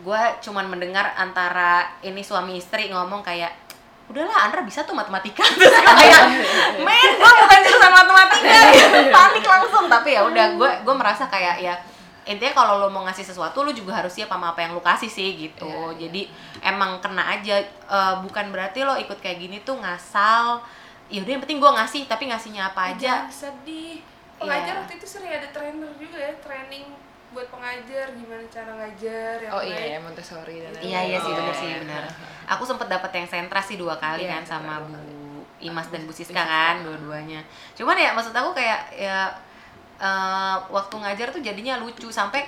[0.00, 3.65] Gue cuman mendengar antara ini suami istri ngomong kayak
[4.06, 5.42] udahlah Andra bisa tuh matematika.
[5.58, 6.22] Terus kayak
[6.80, 8.58] men gue bukan jurusan matematika.
[9.16, 9.84] Panik langsung.
[9.86, 11.74] Tapi ya udah gue gue merasa kayak ya
[12.26, 15.06] intinya kalau lo mau ngasih sesuatu lo juga harus siap sama apa yang lo kasih
[15.06, 15.66] sih gitu.
[15.66, 16.22] Iya, jadi
[16.64, 20.58] emang kena aja Eh, bukan berarti lo ikut kayak gini tuh ngasal.
[21.06, 23.26] Ya udah yang penting gue ngasih tapi ngasihnya apa aja.
[23.26, 24.02] Jangan sedih.
[24.36, 24.80] Pengajar Iya.
[24.82, 26.84] waktu itu sering ada trainer juga ya training
[27.34, 31.36] buat pengajar gimana cara ngajar yang Oh iya ya Montessori dan Iya iya sih Oh,
[31.36, 31.78] benar iya, sih iya.
[31.84, 32.02] benar.
[32.56, 34.96] Aku sempat dapat yang sentra sih dua kali Iya, kan sama Bu
[35.60, 37.40] Imas dan Bu Siska kan dua-duanya.
[37.74, 39.28] Cuman ya maksud aku kayak ya
[39.98, 42.08] eh, waktu ngajar tuh jadinya lucu.
[42.08, 42.46] Sampai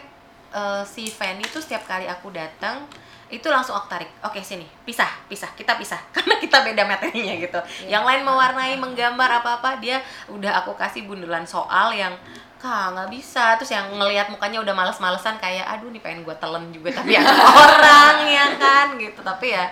[0.53, 2.85] eh, si Fanny tuh setiap kali aku datang
[3.29, 6.01] itu langsung aku tarik oke sini pisah pisah kita pisah.
[6.17, 7.61] Karena kita beda materinya gitu.
[7.85, 10.01] Yang lain mewarnai menggambar apa apa dia
[10.33, 12.17] udah aku kasih bundelan soal yang
[12.59, 13.55] kak nggak bisa.
[13.57, 17.33] Terus yang ngelihat mukanya udah males-malesan kayak aduh nih pengen gue telen juga tapi ada
[17.65, 18.87] orang ya kan?
[18.99, 19.21] Gitu.
[19.23, 19.65] Tapi ya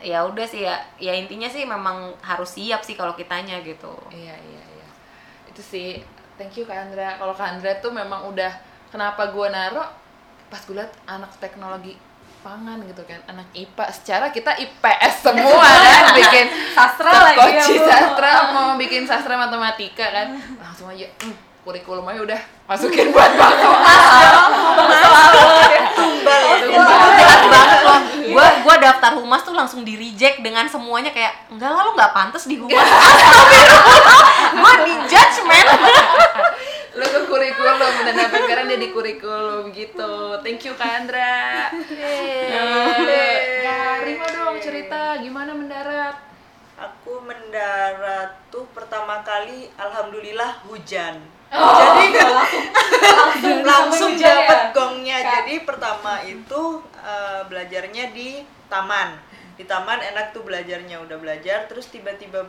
[0.00, 0.76] ya udah sih ya.
[1.00, 3.92] Ya intinya sih memang harus siap sih kalau kitanya gitu.
[4.12, 4.88] Iya iya iya.
[5.48, 6.00] Itu sih.
[6.36, 7.16] Thank you Kak Andra.
[7.20, 8.52] Kalau Kak Andra tuh memang udah
[8.92, 9.84] kenapa gue naro?
[10.52, 11.96] Pas gue liat anak teknologi
[12.40, 15.60] pangan gitu kan anak IPA secara kita IPS semua
[15.92, 20.40] kan bikin Sastra lagi ya, sastra mau bikin sastra matematika kan.
[20.56, 23.70] Langsung aja hmm, kurikulum aja udah masukin buat bakso.
[25.96, 26.68] Tumbal itu.
[26.72, 31.50] Itu jahat banget loh gue gua daftar humas tuh langsung di reject dengan semuanya kayak
[31.50, 32.86] enggak lah lu nggak pantas di humas.
[34.54, 35.68] Gue di judgment
[36.90, 40.42] lo ke kurikulum dan sampai sekarang dia di kurikulum gitu.
[40.42, 41.70] Thank you Kak Andra.
[41.74, 43.62] Yeay.
[43.62, 46.18] Kak Rima dong cerita gimana mendarat?
[46.80, 55.18] Aku mendarat tuh pertama kali alhamdulillah hujan jadi langsung langsung ya, dapat gongnya.
[55.20, 55.30] Kak?
[55.42, 56.62] jadi pertama itu
[57.02, 59.18] eh, belajarnya di taman.
[59.58, 61.66] Di taman enak tuh belajarnya udah belajar.
[61.66, 62.46] Terus tiba-tiba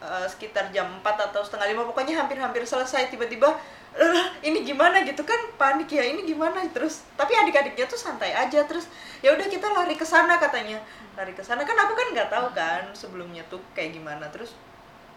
[0.00, 3.50] eh, sekitar jam 4 atau setengah lima pokoknya hampir-hampir selesai tiba-tiba
[3.96, 5.02] "Eh, ini gimana?
[5.02, 6.62] Gitu kan panik ya ini gimana?
[6.70, 8.62] Terus tapi adik-adiknya tuh santai aja.
[8.62, 8.86] Terus
[9.24, 10.78] ya udah kita lari ke sana katanya.
[11.18, 11.66] Lari ke sana.
[11.66, 14.28] Kan aku kan nggak tahu kan sebelumnya tuh kayak gimana.
[14.30, 14.54] Terus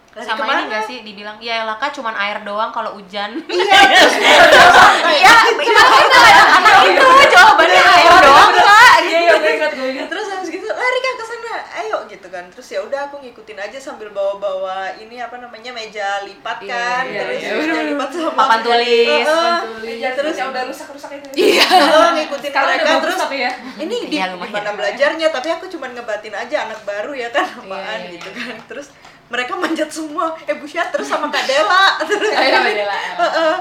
[0.10, 0.60] lari sama ke mana?
[0.66, 0.98] ini gak sih?
[1.06, 3.38] Dibilang ya elah kak cuman air doang kalau hujan.
[3.46, 3.80] Iya
[5.22, 6.18] iya gimana itu
[6.50, 8.96] anak itu jawabannya air doang kak.
[9.06, 10.08] Iya iya gue ingat gue ingat.
[10.10, 11.54] terus habis gitu lari kan ke sana
[11.86, 12.44] ayo gitu kan.
[12.50, 17.04] Terus ya udah aku ngikutin aja sambil bawa-bawa ini apa namanya meja lipat Iya, kan.
[17.06, 19.26] iya, terus iya, meja lipat sama Papan tulis.
[19.30, 19.58] Heeh.
[19.86, 21.28] Meja terus yang udah rusak-rusak itu.
[21.38, 21.66] Iya.
[21.70, 22.92] Heeh, ngikutin mereka.
[22.98, 23.52] terus ya.
[23.78, 25.28] ini di, Iya, mana belajarnya?
[25.30, 28.58] Tapi aku cuma ngebatin aja anak baru ya kan apaan iya, gitu kan.
[28.66, 28.90] Terus
[29.30, 30.34] mereka manjat semua.
[30.44, 31.96] Eh Bu Syah terus sama Kak Dela.
[32.02, 32.98] Terus Oh, iya, Mbak Dela.
[33.16, 33.56] Heeh.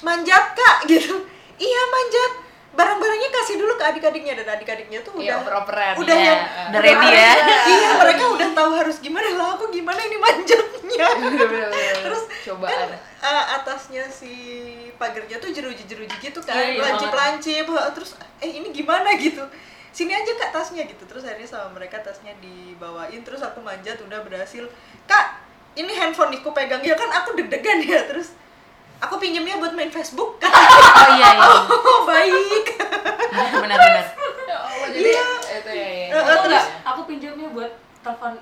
[0.00, 1.14] manjat Kak gitu.
[1.54, 2.32] Iya manjat.
[2.74, 4.34] Barang-barangnya kasih dulu ke adik-adiknya.
[4.34, 5.94] Dan adik-adiknya tuh Iya, udah oper-operan.
[5.96, 7.32] udah Iya, yang udah ready ya.
[7.64, 9.26] iya mereka udah tahu harus gimana.
[9.30, 11.06] Lah aku gimana ini manjatnya?
[12.04, 12.90] Terus cobaan
[13.24, 14.34] Eh, atasnya si
[14.94, 16.58] pagernya tuh jeruji-jeruji gitu kan.
[16.60, 17.64] Iya, lancip-lancip.
[17.94, 19.14] Terus eh ini gimana?
[19.16, 19.40] gitu.
[19.88, 21.06] Sini aja kak tasnya gitu.
[21.06, 23.22] Terus akhirnya sama mereka tasnya dibawain.
[23.22, 24.66] Terus aku manjat udah berhasil
[25.04, 25.26] kak
[25.74, 26.80] ini handphone aku pegang.
[26.80, 28.04] Ya kan aku deg-degan ya.
[28.04, 28.32] Terus
[28.96, 30.38] aku pinjemnya buat main Facebook.
[30.94, 31.48] Oh iya iya.
[31.68, 32.64] Oh baik.
[33.54, 34.06] Benar-benar
[34.44, 35.26] ya Allah jadi Iya.
[35.56, 36.06] itu ya, ya.
[36.06, 38.32] Eh, Oh, terus enggak, aku pinjamnya buat telepon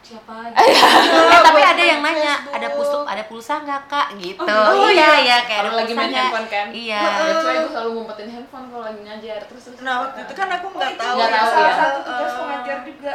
[0.00, 0.56] siapa aja.
[1.30, 2.56] Eh, tapi ada yang nanya Facebook.
[2.56, 4.06] ada pulsa ada pulsa nggak kak?
[4.16, 4.42] Gitu.
[4.42, 5.08] Oh, iya.
[5.20, 6.66] Iya kayak ada Kalau lagi main handphone kan?
[6.72, 7.00] iya.
[7.36, 10.66] Why gue selalu ngumpetin handphone kalau lagi ngajar terus terus nah waktu itu kan aku
[10.72, 11.74] nggak tahu Nggak tahu, salah ya.
[11.76, 13.12] satu tugas pengajar juga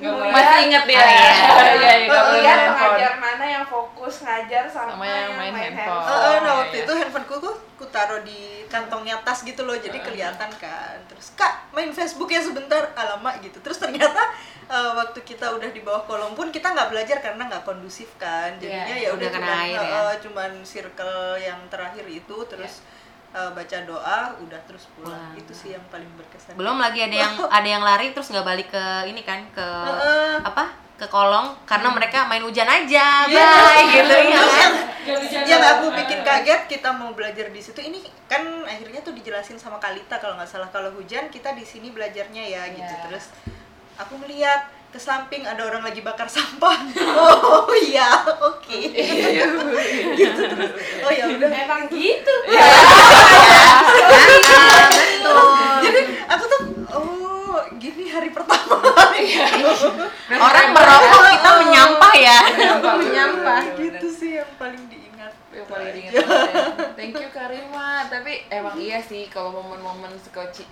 [0.00, 0.98] masih inget dia.
[0.98, 1.30] Oh, iya.
[1.74, 2.78] Iya, iya, Oh, Lihat main handphone.
[2.88, 6.02] pengajar mana yang fokus ngajar sama, Sama yang main handphone.
[6.02, 6.84] Eh, eh, nah Oh, waktu iya.
[6.84, 10.96] itu handphoneku tuh ku taruh di kantongnya tas gitu loh jadi kelihatan kan.
[11.04, 13.58] Terus kak main Facebook ya sebentar alamak gitu.
[13.58, 14.22] Terus ternyata
[14.66, 18.54] eh, waktu kita udah di bawah kolong pun kita nggak belajar karena nggak kondusif kan.
[18.56, 20.00] Jadinya Iya, ya udah cuman, air eh, ya.
[20.04, 22.82] eh, cuman circle yang terakhir itu terus
[23.30, 25.12] eh, baca doa udah terus pulang.
[25.12, 25.32] Pulang.
[25.36, 26.54] itu sih yang paling berkesan.
[26.54, 30.40] Belum lagi ada yang ada yang lari terus nggak balik ke ini kan ke Heeh.
[30.42, 30.64] apa?
[30.98, 33.38] Ke kolong karena mereka main hujan aja Iya.
[33.46, 34.72] bye gitu ya kan?
[35.06, 37.78] Yang yang aku bikin kaget kita mau belajar di situ.
[37.78, 40.68] Ini kan akhirnya tuh dijelasin sama Kalita kalau nggak salah.
[40.68, 42.82] Kalau hujan kita di sini belajarnya ya gitu.
[42.84, 43.04] Iya.
[43.06, 43.30] terus
[43.94, 46.76] aku melihat ke samping ada orang lagi bakar sampah.
[47.68, 48.80] Oh iya oke.
[50.16, 50.72] Gitu terus.
[51.04, 51.48] Oh ya udah.
[51.52, 52.34] Emang gitu.
[55.20, 55.44] Betul.
[55.84, 56.60] Jadi aku tuh
[56.96, 58.80] oh gini hari pertama.
[60.32, 62.38] Orang merokok kita menyampah ya.
[62.80, 65.32] Menyampah gitu sih yang paling diingat.
[65.52, 66.24] Yang paling diingat ya.
[66.96, 68.08] Thank you Karima.
[68.08, 70.64] Tapi emang iya sih kalau momen-momen skoci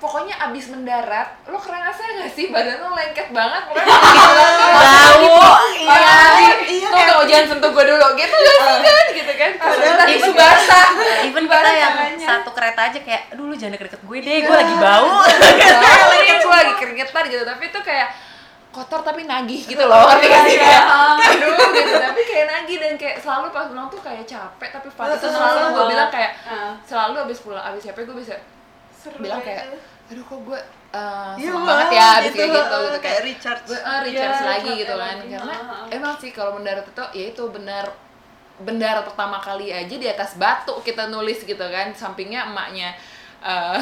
[0.00, 3.62] pokoknya abis mendarat, lo kerasa gak sih badan lo lengket banget?
[3.68, 3.96] Pokoknya
[4.72, 6.56] bau iya.
[6.62, 9.50] Iya, tuh kalau jangan sentuh gue dulu gitu gak sih kan gitu kan.
[9.56, 10.86] Padahal tisu basah.
[11.22, 14.74] Even kita yang satu kereta aja kayak aduh lu jangan deket-deket gue deh gue lagi
[14.74, 15.08] bau.
[15.28, 17.44] Iya, gue lagi keringetan gitu.
[17.44, 18.08] Tapi itu kayak
[18.70, 20.56] kotor tapi nagih gitu loh ngerti gak sih?
[20.56, 20.82] kayak
[21.20, 21.92] aduh gitu.
[21.92, 25.76] Tapi kayak nagih dan kayak selalu pas pulang tuh kayak capek tapi pas itu selalu.
[25.76, 26.72] gue bilang kayak Ah.
[26.86, 28.38] selalu abis pulang abis capek gue bisa
[29.00, 29.64] Seru bilang kayak
[30.10, 30.60] aduh kok gue
[30.90, 33.62] uh, seneng Bang, banget ya abis gitu, kayak gitu gitu kayak kayak recharge.
[33.64, 35.16] gue uh, recharge Iya, lagi gitu kan.
[35.16, 35.26] lagi.
[35.30, 35.84] karena Ah, ah.
[35.88, 37.84] emang sih kalau mendarat itu ya itu benar
[38.60, 41.94] bendara pertama kali aja di atas batu kita nulis gitu kan.
[41.94, 42.92] Sampingnya emaknya
[43.40, 43.78] eh,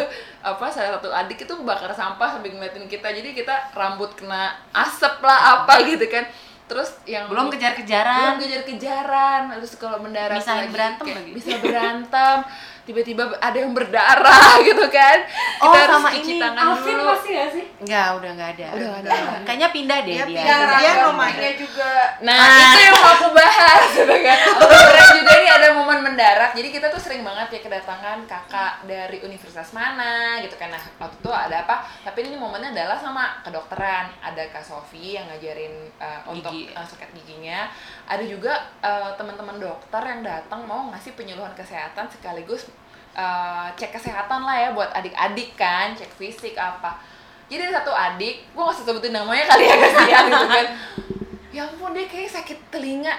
[0.48, 3.10] apa salah satu adik itu bakar sampah sambil ngeliatin kita.
[3.10, 6.24] Jadi kita rambut kena asap lah apa gitu kan.
[6.64, 8.38] Terus yang belum belum kejar-kejaran.
[8.40, 9.40] Kejar-kejaran.
[9.58, 11.30] Terus kalau mendarat Misalnya lagi berantem kayak lagi.
[11.36, 12.36] bisa berantem
[12.82, 15.18] tiba-tiba ada yang berdarah gitu kan
[15.58, 16.42] Oh, kita harus sama cuci ini.
[16.42, 17.64] tangan Alvin dulu masih gak sih?
[17.78, 18.66] Enggak, udah nggak ada.
[18.72, 19.38] Udah nggak ada.
[19.42, 20.26] Kayaknya pindah deh Dia dia.
[20.26, 20.58] pindah.
[20.58, 21.28] yang Dia nomad.
[21.28, 22.58] putihnya juga Nah, Ah.
[22.64, 24.38] itu yang mau aku bahas gitu kan.
[24.82, 26.50] Keren juga nih ada momen mendarat.
[26.52, 30.68] Jadi kita tuh sering banget ya kedatangan kakak dari universitas mana gitu kan.
[30.68, 31.76] Nah, waktu itu ada apa?
[32.02, 34.10] Tapi ini momennya adalah sama kedokteran.
[34.20, 36.74] Ada Kak Sofi yang ngajarin uh, untuk Gigi.
[36.74, 37.70] uh, sikat giginya.
[38.12, 38.52] Ada juga
[38.84, 42.68] uh, teman-teman dokter yang datang mau ngasih penyuluhan kesehatan sekaligus
[43.16, 47.00] uh, cek kesehatan lah ya buat adik-adik kan, cek fisik apa.
[47.48, 50.66] Jadi ada satu adik, gua nggak usah sebutin namanya kali ya kasihan gitu kan.
[51.52, 53.12] Ya ampun dia kayak sakit telinga.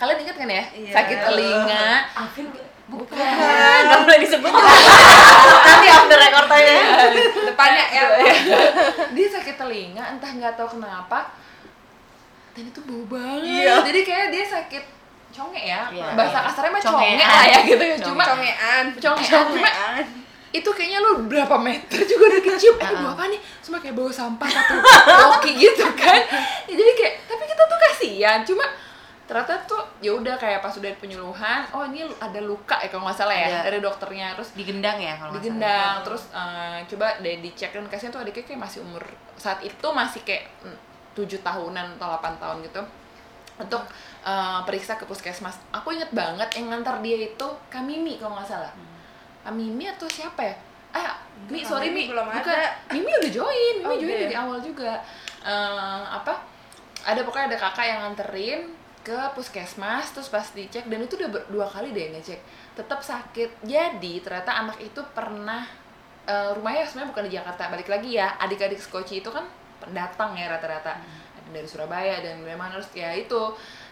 [0.00, 0.64] Kalian ingat kan ya?
[0.72, 0.92] Iya.
[0.96, 2.08] Sakit telinga.
[2.16, 2.48] Alvin
[2.86, 3.18] Bukan.
[3.18, 4.48] Enggak boleh disebut.
[4.48, 6.74] Nanti the record aja.
[7.52, 8.04] Depannya ya.
[9.12, 11.34] dia sakit telinga, entah nggak tahu kenapa.
[12.56, 13.44] Dan itu bau banget.
[13.44, 13.74] Iya.
[13.84, 14.84] Jadi kayak dia sakit
[15.28, 15.80] conge ya.
[15.92, 17.96] Iya, Bahasa kasarnya mah conge lah ya gitu ya.
[18.00, 19.44] Cuma congean congean.
[19.52, 19.70] Cuma
[20.56, 24.08] itu kayaknya lu berapa meter juga udah kecium eh bau apa nih cuma kayak bau
[24.08, 24.74] sampah satu
[25.36, 26.16] loki gitu kan
[26.64, 28.64] ya, jadi kayak tapi kita tuh kasihan cuma
[29.26, 33.18] ternyata tuh ya udah kayak pas udah penyuluhan oh ini ada luka ya kalau nggak
[33.18, 33.60] salah ya Ada.
[33.68, 35.58] dari dokternya terus Digendang ya kalau nggak salah.
[35.60, 39.02] digendang terus eh, coba deh dicek dan kasihan tuh adiknya kayak masih umur
[39.36, 40.46] saat itu masih kayak
[41.16, 42.82] tujuh tahunan atau 8 tahun gitu
[43.56, 43.82] untuk
[44.22, 45.56] eh, periksa ke puskesmas.
[45.72, 48.72] Aku inget banget yang ngantar dia itu Kamimi kalau nggak salah.
[49.46, 50.54] Ah, Mimi atau siapa ya?
[50.90, 51.14] Ah
[51.46, 52.10] Mi sorry Mimi Mi.
[52.10, 52.42] belum bukan.
[52.50, 52.68] ada.
[52.90, 53.74] Mimi udah join.
[53.78, 54.98] Mimi Oh, join dari awal juga.
[55.40, 56.34] Eh, apa?
[57.06, 58.60] Ada pokoknya ada kakak yang nganterin
[59.06, 62.42] ke puskesmas terus pas dicek dan itu udah dua kali deh ngecek.
[62.74, 63.62] Tetap sakit.
[63.62, 65.62] Jadi ternyata anak itu pernah
[66.26, 67.62] eh, rumahnya sebenarnya bukan di Jakarta.
[67.70, 69.46] Balik lagi ya adik-adik skoci itu kan
[69.86, 70.98] pendatang ya rata-rata.
[71.36, 73.38] Ada dari Surabaya dan memang harus ya itu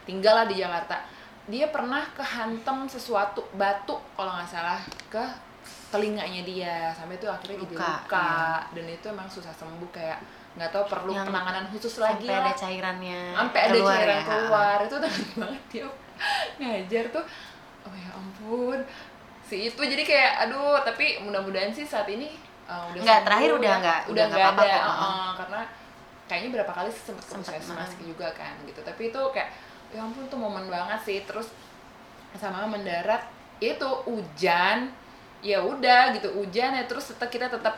[0.02, 0.98] tinggal lah di Jakarta.
[1.44, 5.24] Dia pernah kehantam sesuatu batu kalau nggak salah ke
[5.88, 6.76] telinganya dia.
[6.90, 8.32] Sampai itu akhirnya jadi Luka, luka.
[8.70, 10.18] dan itu emang susah sembuh kayak
[10.54, 14.22] nggak tahu perlu Yang penanganan khusus lagi sampai ada lah cairannya sampai ada cairan ya.
[14.24, 14.78] keluar.
[14.80, 15.92] itu takut banget tiap
[16.56, 17.24] ngajar tuh
[17.82, 18.78] oh ya ampun.
[19.42, 22.32] Si itu jadi kayak aduh tapi mudah-mudahan sih saat ini
[22.64, 23.76] uh, udah Nggak, terakhir udah ya.
[23.76, 24.94] nggak- udah udah nggak ada apa-apa kok.
[24.96, 25.60] uh, karena
[26.28, 28.00] kayaknya berapa kali sih Sempet, puskesmas uh.
[28.04, 28.80] juga kan gitu.
[28.80, 29.50] Tapi itu kayak
[29.94, 31.18] ya ampun tuh momen banget sih.
[31.24, 31.52] Terus
[32.34, 33.24] sama mendarat
[33.62, 34.90] itu hujan
[35.44, 36.28] ya udah gitu.
[36.32, 37.76] Hujan ya terus tetap kita tetap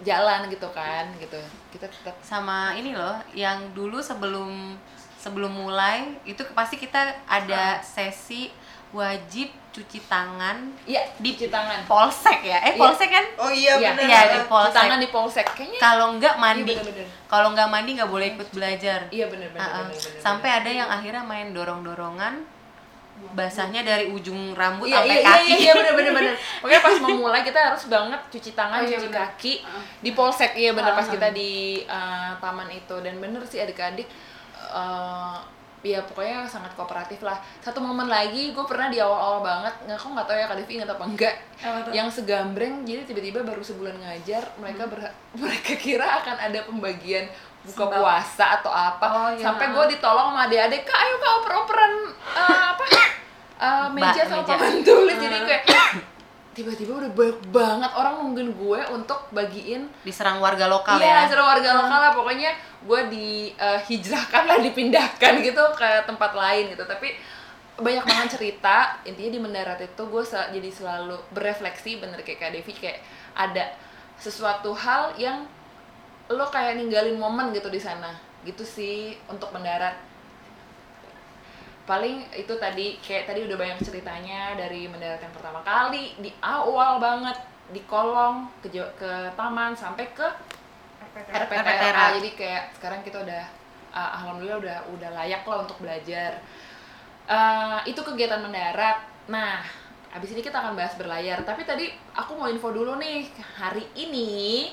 [0.00, 1.40] jalan gitu kan gitu.
[1.72, 4.76] Kita tetap sama ini loh yang dulu sebelum
[5.20, 8.48] sebelum mulai itu pasti kita ada sesi
[8.96, 12.80] wajib cuci tangan ya di cuci tangan polsek ya eh Iya.
[12.80, 14.04] polsek kan Oh iya Iya, benar.
[14.04, 14.76] iya, di cuci polsek.
[14.76, 19.00] tangan di polsek kayaknya kalau nggak mandi Iya, kalau nggak mandi nggak boleh ikut belajar
[19.08, 19.30] iya Ah, ah.
[19.30, 20.60] bener, bener, sampai bener.
[20.60, 22.34] ada yang akhirnya main dorong dorongan
[23.30, 26.96] basahnya dari ujung rambut iya, sampai iya, kaki iya, iya, bener bener bener Pokoknya pas
[26.98, 29.20] mau mulai kita harus banget cuci tangan, Oh, iya, cuci bener.
[29.22, 29.54] kaki
[30.00, 31.12] di polsek iya bener pas Ah.
[31.12, 31.50] kita di
[31.84, 34.08] uh, taman itu dan bener sih adik-adik
[34.66, 35.36] uh,
[35.80, 37.34] ya pokoknya sangat kooperatif lah.
[37.58, 40.90] Satu momen lagi gue pernah di awal-awal banget nggak kok nggak tahu ya Devi ingat
[40.90, 41.34] apa enggak.
[41.90, 47.24] Yang segambreng jadi tiba-tiba baru sebulan ngajar mereka ber- mereka kira akan ada pembagian
[47.60, 47.96] buka Sembako.
[47.98, 49.06] puasa atau apa.
[49.06, 49.40] Oh, iya.
[49.42, 51.92] sampai gue ditolong sama adik-adik kak ayo kak oper-operan
[52.30, 52.84] uh, apa
[53.56, 54.52] uh, meja Ba- sama meja.
[54.54, 55.16] papan tulis.
[55.16, 55.64] Jadi kayak
[56.60, 61.32] tiba-tiba udah banyak banget orang nungguin gue untuk bagiin diserang warga lokal iya ya.
[61.32, 62.12] seru warga lokal lah.
[62.12, 62.52] Pokoknya
[62.84, 66.84] gue dihijrahkan lah dipindahkan gitu ke tempat lain gitu.
[66.84, 67.16] Tapi
[67.80, 69.00] banyak banget cerita.
[69.08, 73.00] Intinya di mendarat itu gue se- jadi selalu berefleksi bener kayak Kak Devi kayak
[73.32, 73.72] ada
[74.20, 75.48] sesuatu hal yang
[76.28, 78.12] lo kayak ninggalin momen gitu di sana.
[78.44, 79.96] Gitu sih untuk mendarat
[81.90, 87.02] paling itu tadi kayak tadi udah banyak ceritanya dari mendarat yang pertama kali di awal
[87.02, 87.34] banget
[87.74, 90.28] di kolong ke ke taman sampai ke
[91.10, 92.04] RPTRA RPTRA.
[92.22, 93.42] jadi kayak sekarang kita udah
[93.90, 96.38] uh, alhamdulillah udah udah layak lah untuk belajar.
[97.26, 99.02] Uh, itu kegiatan mendarat.
[99.26, 99.62] Nah
[100.14, 101.42] abis ini kita akan bahas berlayar.
[101.42, 103.26] Tapi tadi aku mau info dulu nih
[103.58, 104.70] hari ini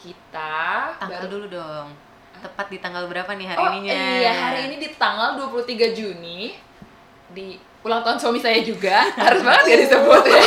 [0.00, 2.05] kita tanggal baru- dulu dong
[2.42, 3.92] tepat di tanggal berapa nih hari oh, ininya?
[3.92, 6.54] iya hari ini di tanggal 23 Juni.
[7.34, 9.06] Di ulang tahun suami saya juga.
[9.24, 10.40] Harus banget ya disebut ya?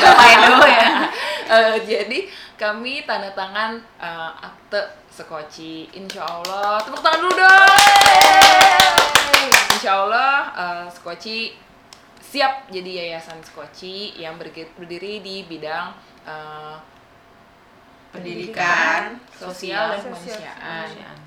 [0.48, 0.90] Dulu ya
[1.50, 2.30] Eh, jadi
[2.62, 5.90] kami tanda tangan eh, akte sekoci.
[5.98, 7.74] Insya Allah tepuk tangan dulu dong.
[9.74, 11.58] Insya Allah eh, sekoci
[12.22, 15.90] siap jadi yayasan sekoci yang berdiri di bidang
[16.30, 16.78] eh,
[18.10, 21.18] Pendidikan, sosial dan sosial, kemanusiaan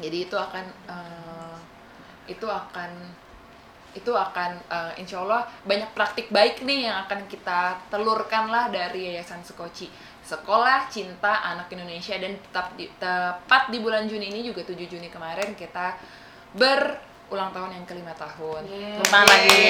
[0.00, 1.56] jadi itu akan eh,
[2.30, 2.90] itu akan
[3.92, 9.12] itu akan eh, insya Allah banyak praktik baik nih yang akan kita telurkan lah dari
[9.12, 9.92] Yayasan Sekoci
[10.24, 15.12] Sekolah Cinta Anak Indonesia dan tetap di, tepat di bulan Juni ini juga 7 Juni
[15.12, 15.98] kemarin kita
[16.56, 18.64] berulang tahun yang kelima tahun.
[18.64, 19.60] Tepuk lagi.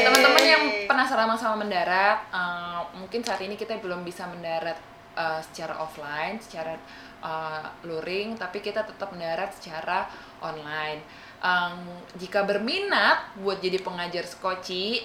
[0.00, 5.78] Teman-teman yang penasaran sama mendarat eh, mungkin saat ini kita belum bisa mendarat eh, secara
[5.80, 6.74] offline secara
[7.24, 10.06] eh, luring tapi kita tetap mendarat secara
[10.42, 11.00] online.
[11.44, 11.76] Em,
[12.16, 15.04] jika berminat buat jadi pengajar skoci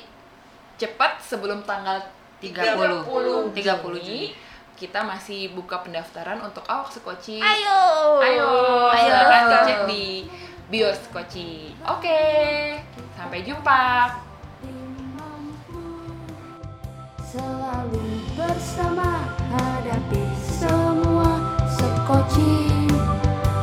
[0.80, 2.00] cepat sebelum tanggal
[2.40, 4.32] 30 30 30 Juni.
[4.80, 7.44] kita masih buka pendaftaran untuk awak skoci.
[7.44, 8.24] Ayo.
[8.24, 8.52] Ayo
[8.88, 9.04] ayo.
[9.04, 10.04] silakan dicek di
[10.72, 11.76] bios skoci.
[11.84, 12.20] Oke
[13.20, 14.16] sampai jumpa.
[17.30, 20.24] Selalu bersama hadapi
[20.60, 22.68] semua Sekoci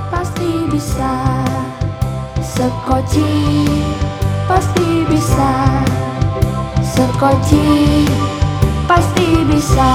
[0.09, 1.15] pasti bisa.
[2.41, 3.31] Sekoci
[4.49, 5.53] pasti bisa.
[6.81, 7.67] Sekoci
[8.89, 9.93] pasti bisa